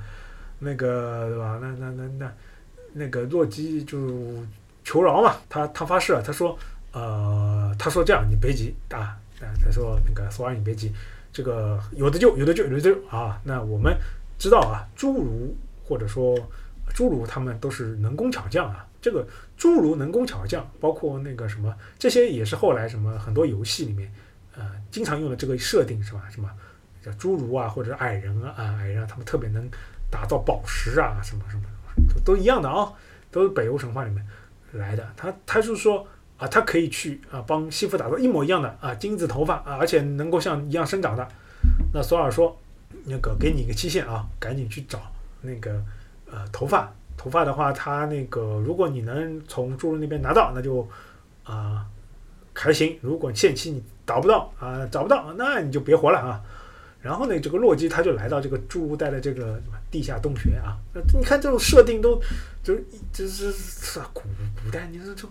[0.58, 1.58] 那个对吧？
[1.62, 2.32] 那那那那
[2.92, 4.44] 那个洛基就
[4.84, 6.58] 求饶嘛，他他发誓了，他说
[6.92, 9.16] 呃，他说这样，你别急啊。
[9.40, 10.92] 啊，他说那个索尔，你别急，
[11.32, 13.40] 这个有的救，有的救，有的救啊。
[13.42, 13.96] 那我们
[14.38, 16.36] 知道啊，侏儒或者说
[16.94, 18.86] 侏儒他们都是能工巧匠啊。
[19.00, 19.26] 这个
[19.58, 24.12] 侏儒能工巧匠，包括那个什么，这些也是后来什么很多游戏里面
[24.54, 26.24] 呃经常用的这个设定是吧？
[26.30, 26.50] 什么
[27.02, 29.66] 叫侏儒啊，或者矮人啊，矮人啊，他们特别能
[30.10, 31.62] 打造宝石啊，什么什么
[32.26, 32.92] 都一样的啊，
[33.30, 34.22] 都是北欧神话里面
[34.72, 35.10] 来的。
[35.16, 36.06] 他他就说。
[36.40, 41.28] 啊，他可以去啊，帮西服打造一模一样的啊金子头发啊，而且能够像一样生长的。
[41.92, 42.58] 那索尔说，
[43.04, 45.00] 那个给你一个期限啊，赶紧去找
[45.42, 45.80] 那个
[46.30, 46.90] 呃头发。
[47.18, 50.88] 头发的话，他那个如果你能从侏儒那边拿到，那就
[51.44, 51.84] 啊
[52.54, 56.40] 还行；如果限期你找不到啊，找不到，那你就别活了啊。
[57.02, 59.60] 然后呢，这个洛基他就来到这个侏儒带的这个
[59.90, 60.78] 地下洞穴啊。
[61.14, 62.18] 你看这种设定都
[62.62, 64.22] 就是就是古
[64.64, 65.28] 古代，你说就。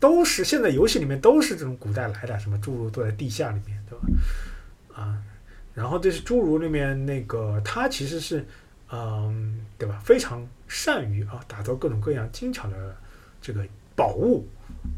[0.00, 4.06] 都是现在游戏里面都是这种古代来的，什么侏儒都在地下里面，对吧？
[4.94, 5.22] 啊，
[5.74, 8.46] 然后这是侏儒里面那个他其实是，
[8.90, 10.00] 嗯，对吧？
[10.04, 12.96] 非常善于啊打造各种各样精巧的
[13.40, 13.64] 这个
[13.96, 14.46] 宝物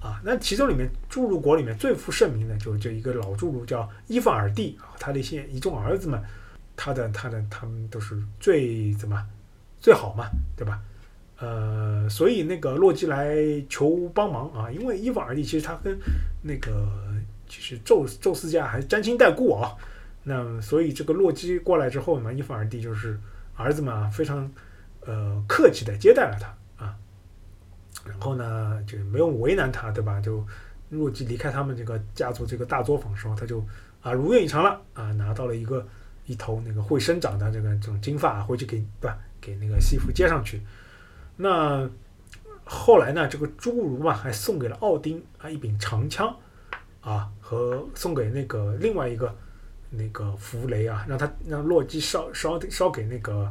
[0.00, 0.20] 啊。
[0.22, 6.22] 那其中里面侏儒国里面最负盛名的就是这一个老侏儒叫伊凡尔蒂啊，他的一些一众儿子们，
[6.76, 9.26] 他的他的他们都是最怎么
[9.80, 10.82] 最好嘛，对吧？
[11.40, 13.34] 呃，所以那个洛基来
[13.68, 15.98] 求帮忙啊，因为伊凡尔蒂其实他跟
[16.42, 16.86] 那个
[17.48, 19.74] 其实宙宙斯家还沾亲带故啊。
[20.22, 23.18] 那所以这个洛基过来之后呢，伊凡尔蒂就是
[23.56, 24.50] 儿子们啊，非常
[25.06, 26.94] 呃客气的接待了他啊。
[28.04, 30.20] 然后呢，就没有为难他，对吧？
[30.20, 30.46] 就
[30.90, 33.64] 洛基离开他们这个家族这个大作坊时候，他就
[34.02, 35.86] 啊如愿以偿了啊，拿到了一个
[36.26, 39.18] 一头那个会生长的这个这种金发，回去给对吧？
[39.40, 40.60] 给那个西服接上去。
[41.42, 41.88] 那
[42.64, 43.26] 后来呢？
[43.26, 46.36] 这个侏儒嘛，还送给了奥丁啊一柄长枪，
[47.00, 49.34] 啊，和送给那个另外一个
[49.88, 53.50] 那个弗雷啊，让他让洛基烧烧烧给那个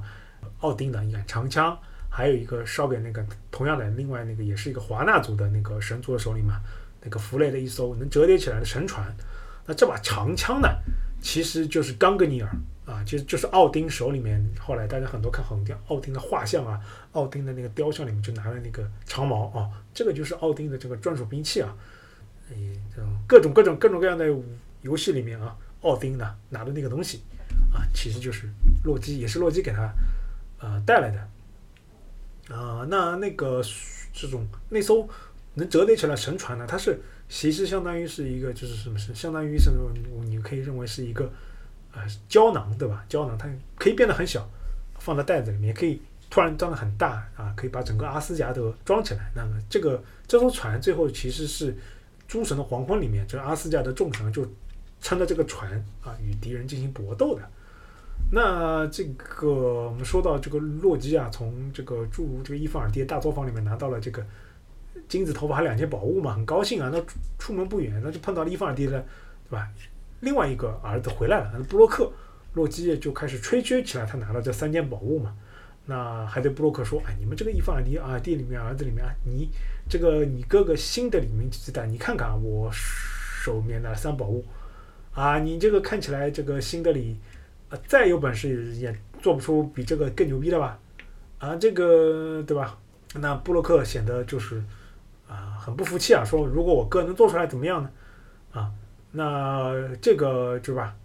[0.60, 1.76] 奥丁的一杆长枪，
[2.10, 6.62] 还有一个烧给那个同样的另外那个也是一个华纳族的那个神族的首领嘛，
[7.02, 9.12] 那个弗雷的一艘能折叠起来的神船。
[9.66, 10.70] 那这把长枪呢，
[11.22, 12.50] 其实就是冈格尼尔。
[12.90, 16.82] 啊，其实就是奥丁手里面，后来大家很多看很多奥丁的画像啊，
[17.12, 21.78] 奥丁的那个雕像里面就拿了那个长矛啊，这个就是奥丁的这个专属兵器啊。
[22.50, 22.56] 哎，
[22.96, 24.26] 这种各种各种各种各样的
[24.82, 27.22] 游戏里面啊，奥丁呢拿的那个东西
[27.72, 28.50] 啊，其实就是
[28.84, 29.94] 洛基，也是洛基给他
[30.58, 32.88] 呃带来的啊。
[32.90, 33.62] 那那个
[34.12, 35.08] 这种那艘
[35.54, 39.70] 能折叠起来神船呢，它是其实相当于是一个就是什么是相当于是
[40.26, 41.32] 你可以认为是一个。
[42.28, 43.04] 胶囊对吧？
[43.08, 44.48] 胶囊它可以变得很小，
[45.00, 49.32] 放在袋子里面，也可以突然装得很大啊，可以把整个阿斯加德装起来。
[49.36, 51.76] 那么这个这艘船最后其实是
[52.28, 54.48] 诸神的黄昏里面，这阿斯加德众神就
[55.02, 55.72] 撑着这个船
[56.04, 57.42] 啊，与敌人进行搏斗的。
[58.32, 59.48] 那这个
[59.88, 64.24] 我们说到这个洛基啊，从这个诸如这个伊凡尔爹大作坊里面拿到了这个
[65.08, 66.92] 金子头发还两件宝物嘛，很高兴啊。
[66.94, 67.02] 那
[67.40, 69.00] 出门不远，那就碰到了伊凡尔爹的，
[69.50, 69.68] 对吧？
[70.22, 72.12] 另外一个儿子回来了，布洛克，
[72.54, 75.36] 洛基就开始吹嘘起来，他拿了这三件宝物嘛。
[75.86, 79.50] 那还对布洛克说：“哎，你们这个伊凡尔迪啊，地里面儿子里面，你
[79.90, 84.46] 这个你哥哥新的里面子弹，你看看我手面的三宝物
[85.14, 87.18] 啊，你这个看起来这个新的里
[87.70, 90.78] 啊，再有本事也做不出比这个更牛逼的吧？
[91.40, 92.78] 啊，这个对吧？
[93.16, 94.64] 那布洛克显得就是
[95.28, 97.90] 啊很不服气啊，说如果我哥能做出来怎么样呢？
[98.52, 98.72] 啊？”
[99.12, 100.96] 那这个是吧？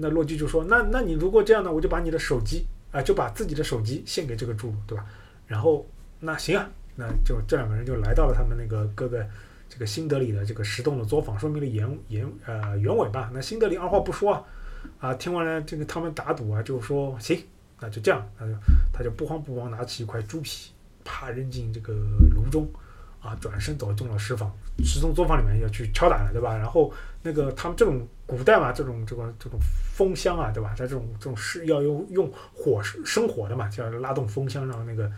[0.00, 5.04] 那洛基就说：“那那你如果这样呢，我就把你的手机啊，就把自己的手机献给这个侏儒，对吧？
[5.46, 5.84] 然后
[6.20, 9.26] 那行啊，那就这两个人就来到了他们那个哥哥
[9.68, 13.28] 这个新德里的这个石洞的作坊，说明了原原呃原委吧。
[13.34, 14.44] 那新德里二话不说啊，
[15.00, 17.42] 啊听完了这个他们打赌啊，就说行，
[17.80, 18.52] 那就这样，他就
[18.92, 20.70] 他就不慌不忙拿起一块猪皮，
[21.04, 21.92] 啪扔进这个
[22.30, 22.68] 炉中。”
[23.20, 24.50] 啊，转身走进了石房，
[24.84, 26.56] 石洞作坊里面要去敲打了，对吧？
[26.56, 26.92] 然后
[27.22, 29.58] 那个他们这种古代嘛，这种这个这种
[29.92, 30.72] 风箱啊，对吧？
[30.76, 35.10] 在这种这种是要用用火生火的嘛，就要拉动风箱，让那个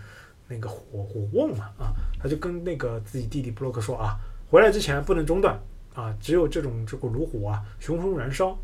[0.48, 1.66] 那个火火旺嘛。
[1.78, 4.16] 啊，他就跟那个自己弟弟布洛克说啊，
[4.48, 5.61] 回来之前不能中断
[5.94, 8.57] 啊，只有这种这个炉火啊，熊熊燃烧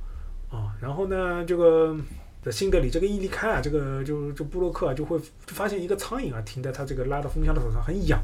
[0.51, 0.75] 啊。
[0.81, 1.95] 然后呢，这个
[2.43, 8.19] 在新德里这个一离开啊，这个就就布洛克啊就会发现一个苍蝇啊，停在他这个拉的风箱的手上，很痒。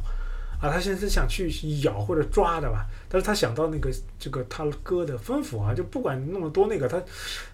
[0.63, 1.51] 啊，他现在是想去
[1.81, 2.87] 咬或者抓的吧？
[3.09, 7.03] 但是他想到那个这个他哥的吩咐啊，就不管弄得多那个，他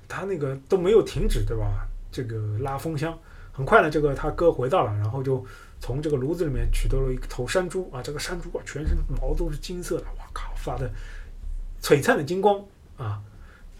[0.06, 1.88] 他那个都没有停止，对吧？
[2.12, 3.18] 这个拉风箱，
[3.50, 5.42] 很快呢，这个他哥回到了，然后就
[5.80, 10.90] 从这个炉子里面取得了一头山猪啊，这个山猪啊，全身毛都是金色的，哇靠，发的
[11.80, 12.62] 璀璨的金光
[12.98, 13.22] 啊，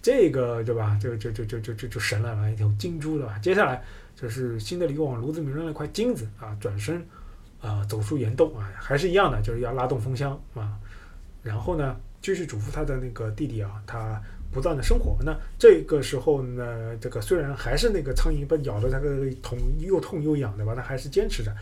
[0.01, 0.99] 这个对吧？
[0.99, 3.39] 就就就就就就就神了啊，一头金猪对吧？
[3.43, 3.85] 接下来
[4.17, 7.07] 就是新的里往炉子里面扔了一块金子啊，转身。
[7.61, 10.79] 啊，走出岩洞啊，还是一样的，就是要拉动风箱啊，
[11.43, 14.21] 然后呢，继续嘱咐他的那个弟弟啊，他
[14.53, 15.17] 不断的生火。
[15.25, 21.53] 那这个时候呢，这个虽然还是那个苍蝇被咬的那个痛又痛又痒的吧，他还是坚持着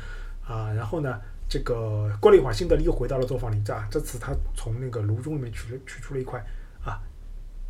[0.47, 0.70] 啊。
[0.72, 1.18] 然后呢，
[1.49, 6.38] 这个过了一会儿，辛德利又回到了作坊里，啊，这次他从那个炉中里面取了取出了一块
[6.84, 7.01] 啊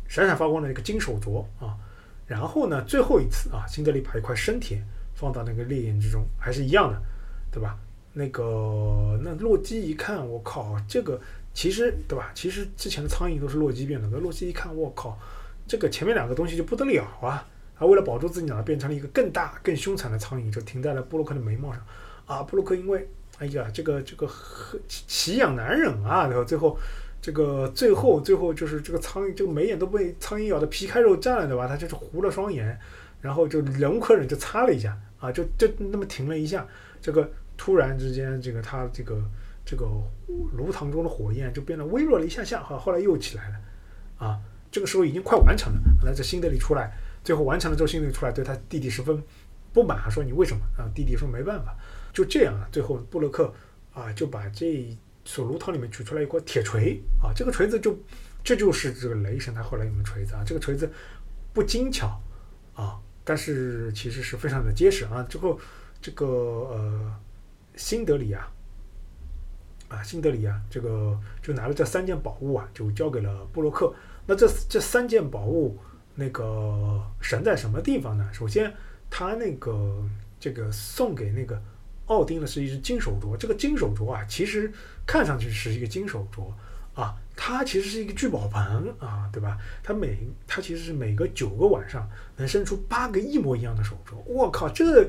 [0.07, 1.77] 闪闪发光的那个金手镯啊。
[2.25, 4.83] 然后呢，最后一次啊，辛德利把一块生铁
[5.15, 7.01] 放到那个烈焰之中，还是一样的，
[7.49, 7.77] 对吧？
[8.17, 11.21] 那个，那洛基一看，我靠，这个
[11.53, 12.31] 其实对吧？
[12.33, 14.09] 其实之前的苍蝇都是洛基变的。
[14.11, 15.15] 那洛基一看，我靠，
[15.67, 17.47] 这个前面两个东西就不得了啊！
[17.77, 21.79] 他为了保住自己呢，变成了一个更大、更凶残的苍蝇，就停在了布洛克的眉毛上。
[22.25, 23.07] 啊，布洛克因为，
[23.37, 24.27] 哎呀，这个这个
[24.87, 26.75] 奇痒难忍啊，然后最后
[27.21, 31.67] 这个最后最后就是这个苍蝇，这个眉眼都被苍蝇咬的皮开肉绽了，对吧？
[31.67, 32.79] 他就是糊了双眼，
[33.21, 36.65] 然后就忍无可忍就擦了一下啊，就就那么停了一下，
[36.99, 39.21] 这个突然之间，这个他这个
[39.65, 39.85] 这个
[40.53, 43.55] 炉膛中的火焰就变得微弱了一下下，哈，后来又起来了，
[44.25, 44.39] 啊，
[44.71, 49.21] 这个时候已经快完成了，那这新德里出来，最后完成了之后，新德里出来对他弟弟十分
[49.73, 50.87] 不满，说你为什么啊？
[50.95, 51.75] 弟弟说没办法，
[52.13, 53.53] 就这样啊，最后布洛克
[53.93, 54.95] 啊就把这。
[55.29, 57.93] 从炉膛里面取出来一块铁锤啊，这个锤子就，
[58.45, 60.41] 这就是这个雷神他后来用的锤子啊。
[60.45, 60.89] 这个锤子
[61.51, 62.17] 不精巧
[62.73, 65.21] 啊，但是其实是非常的结实啊。
[65.23, 65.59] 之后
[66.01, 67.13] 这个呃
[67.77, 68.51] 新德里啊，
[69.87, 73.93] 啊新德里啊，这个就拿了这三件宝物啊，就交给了布洛克。
[74.25, 75.77] 那这这三件宝物
[76.15, 78.27] 那个神在什么地方呢？
[78.33, 78.73] 首先
[79.09, 80.03] 他那个
[80.39, 81.61] 这个送给那个。
[82.07, 84.71] 奥丁的是一只金手镯，这个金手镯啊，其实
[85.05, 86.49] 看上去是一个金手镯
[86.97, 88.63] 啊，它其实是一个聚宝盆
[88.97, 89.57] 啊，对吧？
[89.83, 90.17] 它每
[90.47, 95.05] 它其实是每隔九个晚上能生出八个一模一样的手镯，我靠，这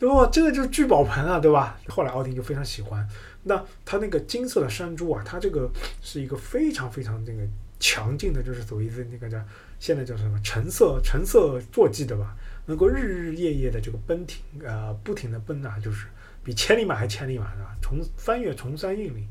[0.00, 1.78] 哇，这个就是聚宝盆啊，对吧？
[1.88, 3.06] 后来奥丁就非常喜欢，
[3.44, 5.70] 那它那个金色的山猪啊，它这个
[6.02, 7.40] 是一个非常非常那个
[7.80, 9.38] 强劲的，就是所谓的那个叫
[9.78, 12.36] 现在叫什么橙色橙色坐骑的吧，
[12.66, 16.06] 能够日日夜夜的这个奔停啊，不停的奔啊，就是。
[16.44, 19.28] 比千里马还千里马的，从翻越崇山峻岭，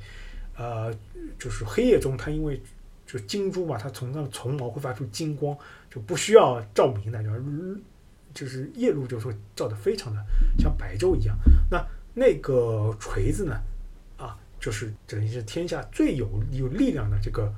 [0.57, 0.93] 呃，
[1.39, 2.61] 就是黑夜中，它因为
[3.07, 5.57] 就金珠嘛，它从那虫毛会发出金光，
[5.89, 7.29] 就不需要照明的，就
[8.35, 10.23] 就是夜路就说照的非常的
[10.59, 11.35] 像白昼一样。
[11.71, 11.83] 那
[12.13, 13.59] 那个锤子呢，
[14.17, 17.51] 啊，就是等于是天下最有有力量的这个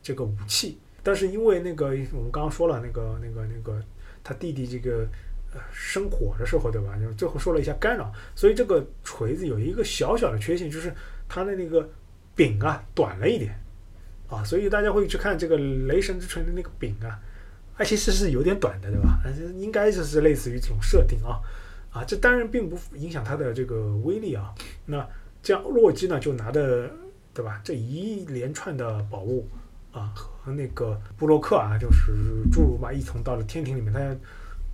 [0.00, 0.78] 这个武器。
[1.02, 3.82] 但是因为那个我们刚刚说了，那个那个那个
[4.22, 5.08] 他弟弟这个
[5.52, 5.60] 呃。
[5.72, 6.96] 生火的时候，对吧？
[6.96, 10.94] 就最后说了一下干扰，所以这个锤子有一个小小的缺陷，就是
[11.28, 11.88] 它的那个
[12.36, 13.58] 柄啊短了一点
[14.28, 17.18] 啊，所以大家会去看这个雷神之锤的那个柄啊，
[17.80, 19.22] 它其实是有点短的，对吧？
[19.56, 21.40] 应该就是类似于这种设定啊
[21.90, 24.54] 啊，这当然并不影响它的这个威力啊。
[24.84, 25.08] 那
[25.42, 26.90] 这样洛基呢就拿着
[27.32, 29.48] 对吧这一连串的宝物
[29.92, 32.12] 啊和那个布洛克啊就是
[32.52, 34.14] 诸如嘛一同到了天庭里面，他。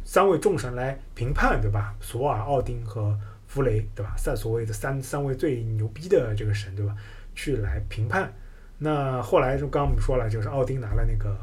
[0.09, 1.93] 三位众神来评判，对吧？
[2.01, 4.15] 索尔、奥丁和弗雷，对吧？
[4.17, 6.95] 赛所谓的三三位最牛逼的这个神，对吧？
[7.35, 8.33] 去来评判。
[8.79, 11.37] 那后来就刚刚我们说了，就是奥丁拿了那个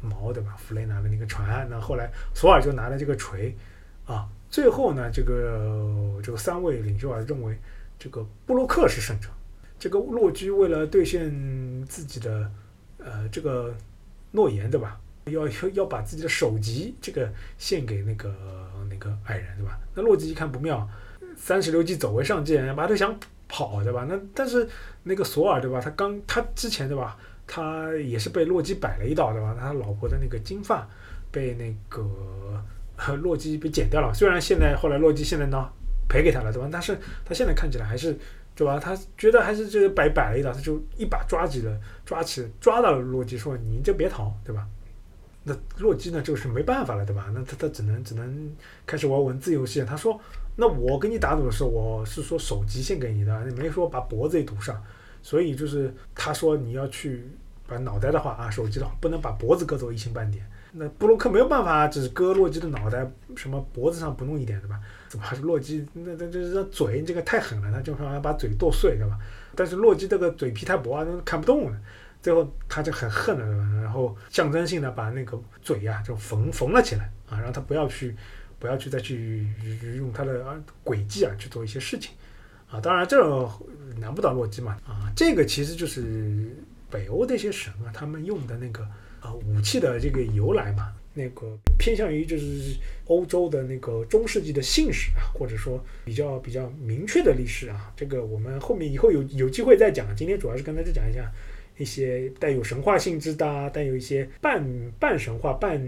[0.00, 0.56] 矛，对吧？
[0.58, 1.66] 弗雷拿了那个船。
[1.70, 3.54] 那后来索尔就拿了这个锤，
[4.06, 7.56] 啊，最后呢，这个这个三位领袖啊认为
[7.98, 9.28] 这个布洛克是胜者。
[9.78, 11.30] 这个洛基为了兑现
[11.86, 12.50] 自己的
[12.98, 13.74] 呃这个
[14.32, 14.98] 诺言，对吧？
[15.26, 18.34] 要要要把自己的首级这个献给那个
[18.88, 19.78] 那个矮人，对吧？
[19.94, 20.88] 那洛基一看不妙，
[21.36, 23.14] 三十六计走为上计，把他想
[23.46, 24.06] 跑，对吧？
[24.08, 24.68] 那但是
[25.02, 25.80] 那个索尔，对吧？
[25.80, 27.16] 他刚他之前，对吧？
[27.48, 29.56] 他也是被洛基摆了一道，对吧？
[29.58, 30.86] 他老婆的那个金发
[31.32, 32.06] 被那个
[33.22, 34.12] 洛基被剪掉了。
[34.14, 35.68] 虽然现在后来洛基现在呢
[36.08, 36.68] 赔给他了，对吧？
[36.70, 38.16] 但是他现在看起来还是，
[38.54, 38.78] 对吧？
[38.78, 44.66] 他觉得还是这个摆摆了一道，他就一把抓起了抓起抓到了洛基，说你就别逃，对吧？
[45.44, 47.30] 那洛基呢，就是没办法了，对吧？
[47.32, 48.52] 那他他只能只能
[48.84, 49.82] 开始玩文字游戏。
[49.82, 50.20] 他说
[50.56, 54.82] ：“那我跟你打赌的时候，我是说手机献给你的，你没说把脖子也堵上。
[55.28, 57.22] 所以就是他说你要去
[57.66, 60.42] 把脑袋的话啊，手机的话不能把脖子割走一星半点。
[60.72, 63.06] 那布洛克没有办法，只割洛基的脑袋，
[63.36, 64.80] 什么脖子上不弄一点，对吧？
[65.06, 65.86] 怎么还是洛基？
[65.92, 69.18] 那那这这嘴这个太狠了，他就想要把嘴剁碎，对吧？
[69.54, 71.78] 但是洛基这个嘴皮太薄啊，那看不动了。”
[72.22, 78.16] 最后他就很恨了，然后象征性的把那个嘴呀就缝缝了起来啊，让他不要去，
[78.58, 79.46] 不要去再去
[79.94, 80.42] 用他的
[80.82, 82.12] 诡计啊去做一些事情
[82.70, 82.80] 啊。
[82.80, 83.16] 当然这
[83.98, 86.54] 难不倒洛基嘛啊，这个其实就是
[86.90, 88.82] 北欧这些神啊，他们用的那个
[89.20, 97.92] 啊武器的这个由来嘛，那个偏向于就是欧洲的那个中世纪的信史啊，或者说比较比较明确的历史啊。
[97.96, 101.30] 这个我们后面以后有有机会再讲，今天主要是跟大家讲一下。
[101.80, 104.60] 一些带有神话性质的，带有一些半
[104.98, 105.80] 半神话、半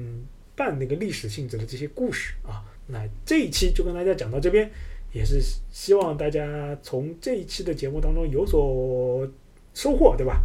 [0.54, 4.70] 半那个历史性质的这些故事啊，那这一期就跟大家讲到这边，
[5.12, 5.40] 也是
[5.70, 9.28] 希望大家从这一期的节目当中有所
[9.74, 10.42] 收获，对吧？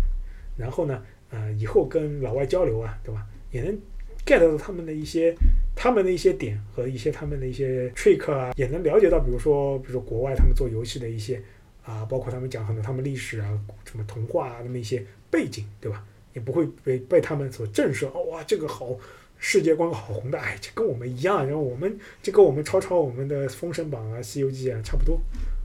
[0.58, 3.78] 然后呢，呃，以后跟老外交流啊，对吧，也能
[4.26, 5.36] get 到他们的一些
[5.76, 11.42] 他们的一些点和一些他们的一些 trick 啊，也能了解到，比如说，比如说国外他们做游戏的一些
[11.84, 15.06] 啊，包括他们讲很多他们历史啊，什么童话啊，那么一些。
[15.32, 16.02] 背景对吧？
[16.34, 18.08] 也不会被被他们所震慑。
[18.14, 18.98] 哦哇，这个好
[19.38, 21.46] 世界观好宏大，哎，这跟我们一样。
[21.46, 25.20] 然后我们这跟我们抄抄我们的《封神榜》啊，《西游记》啊，差不多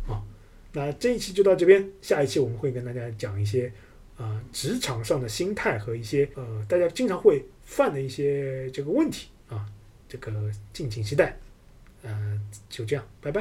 [0.07, 0.23] 啊。
[0.73, 3.73] 那这一期就到这边，下一期我们会跟大家讲一些
[4.17, 9.67] 呃职场上的心态和一些呃大家经常会犯的一些这个问题啊，
[10.09, 10.33] 这个
[10.73, 11.37] 敬请期待。
[12.03, 12.41] 呃，
[12.71, 13.39] 就这样，拜拜。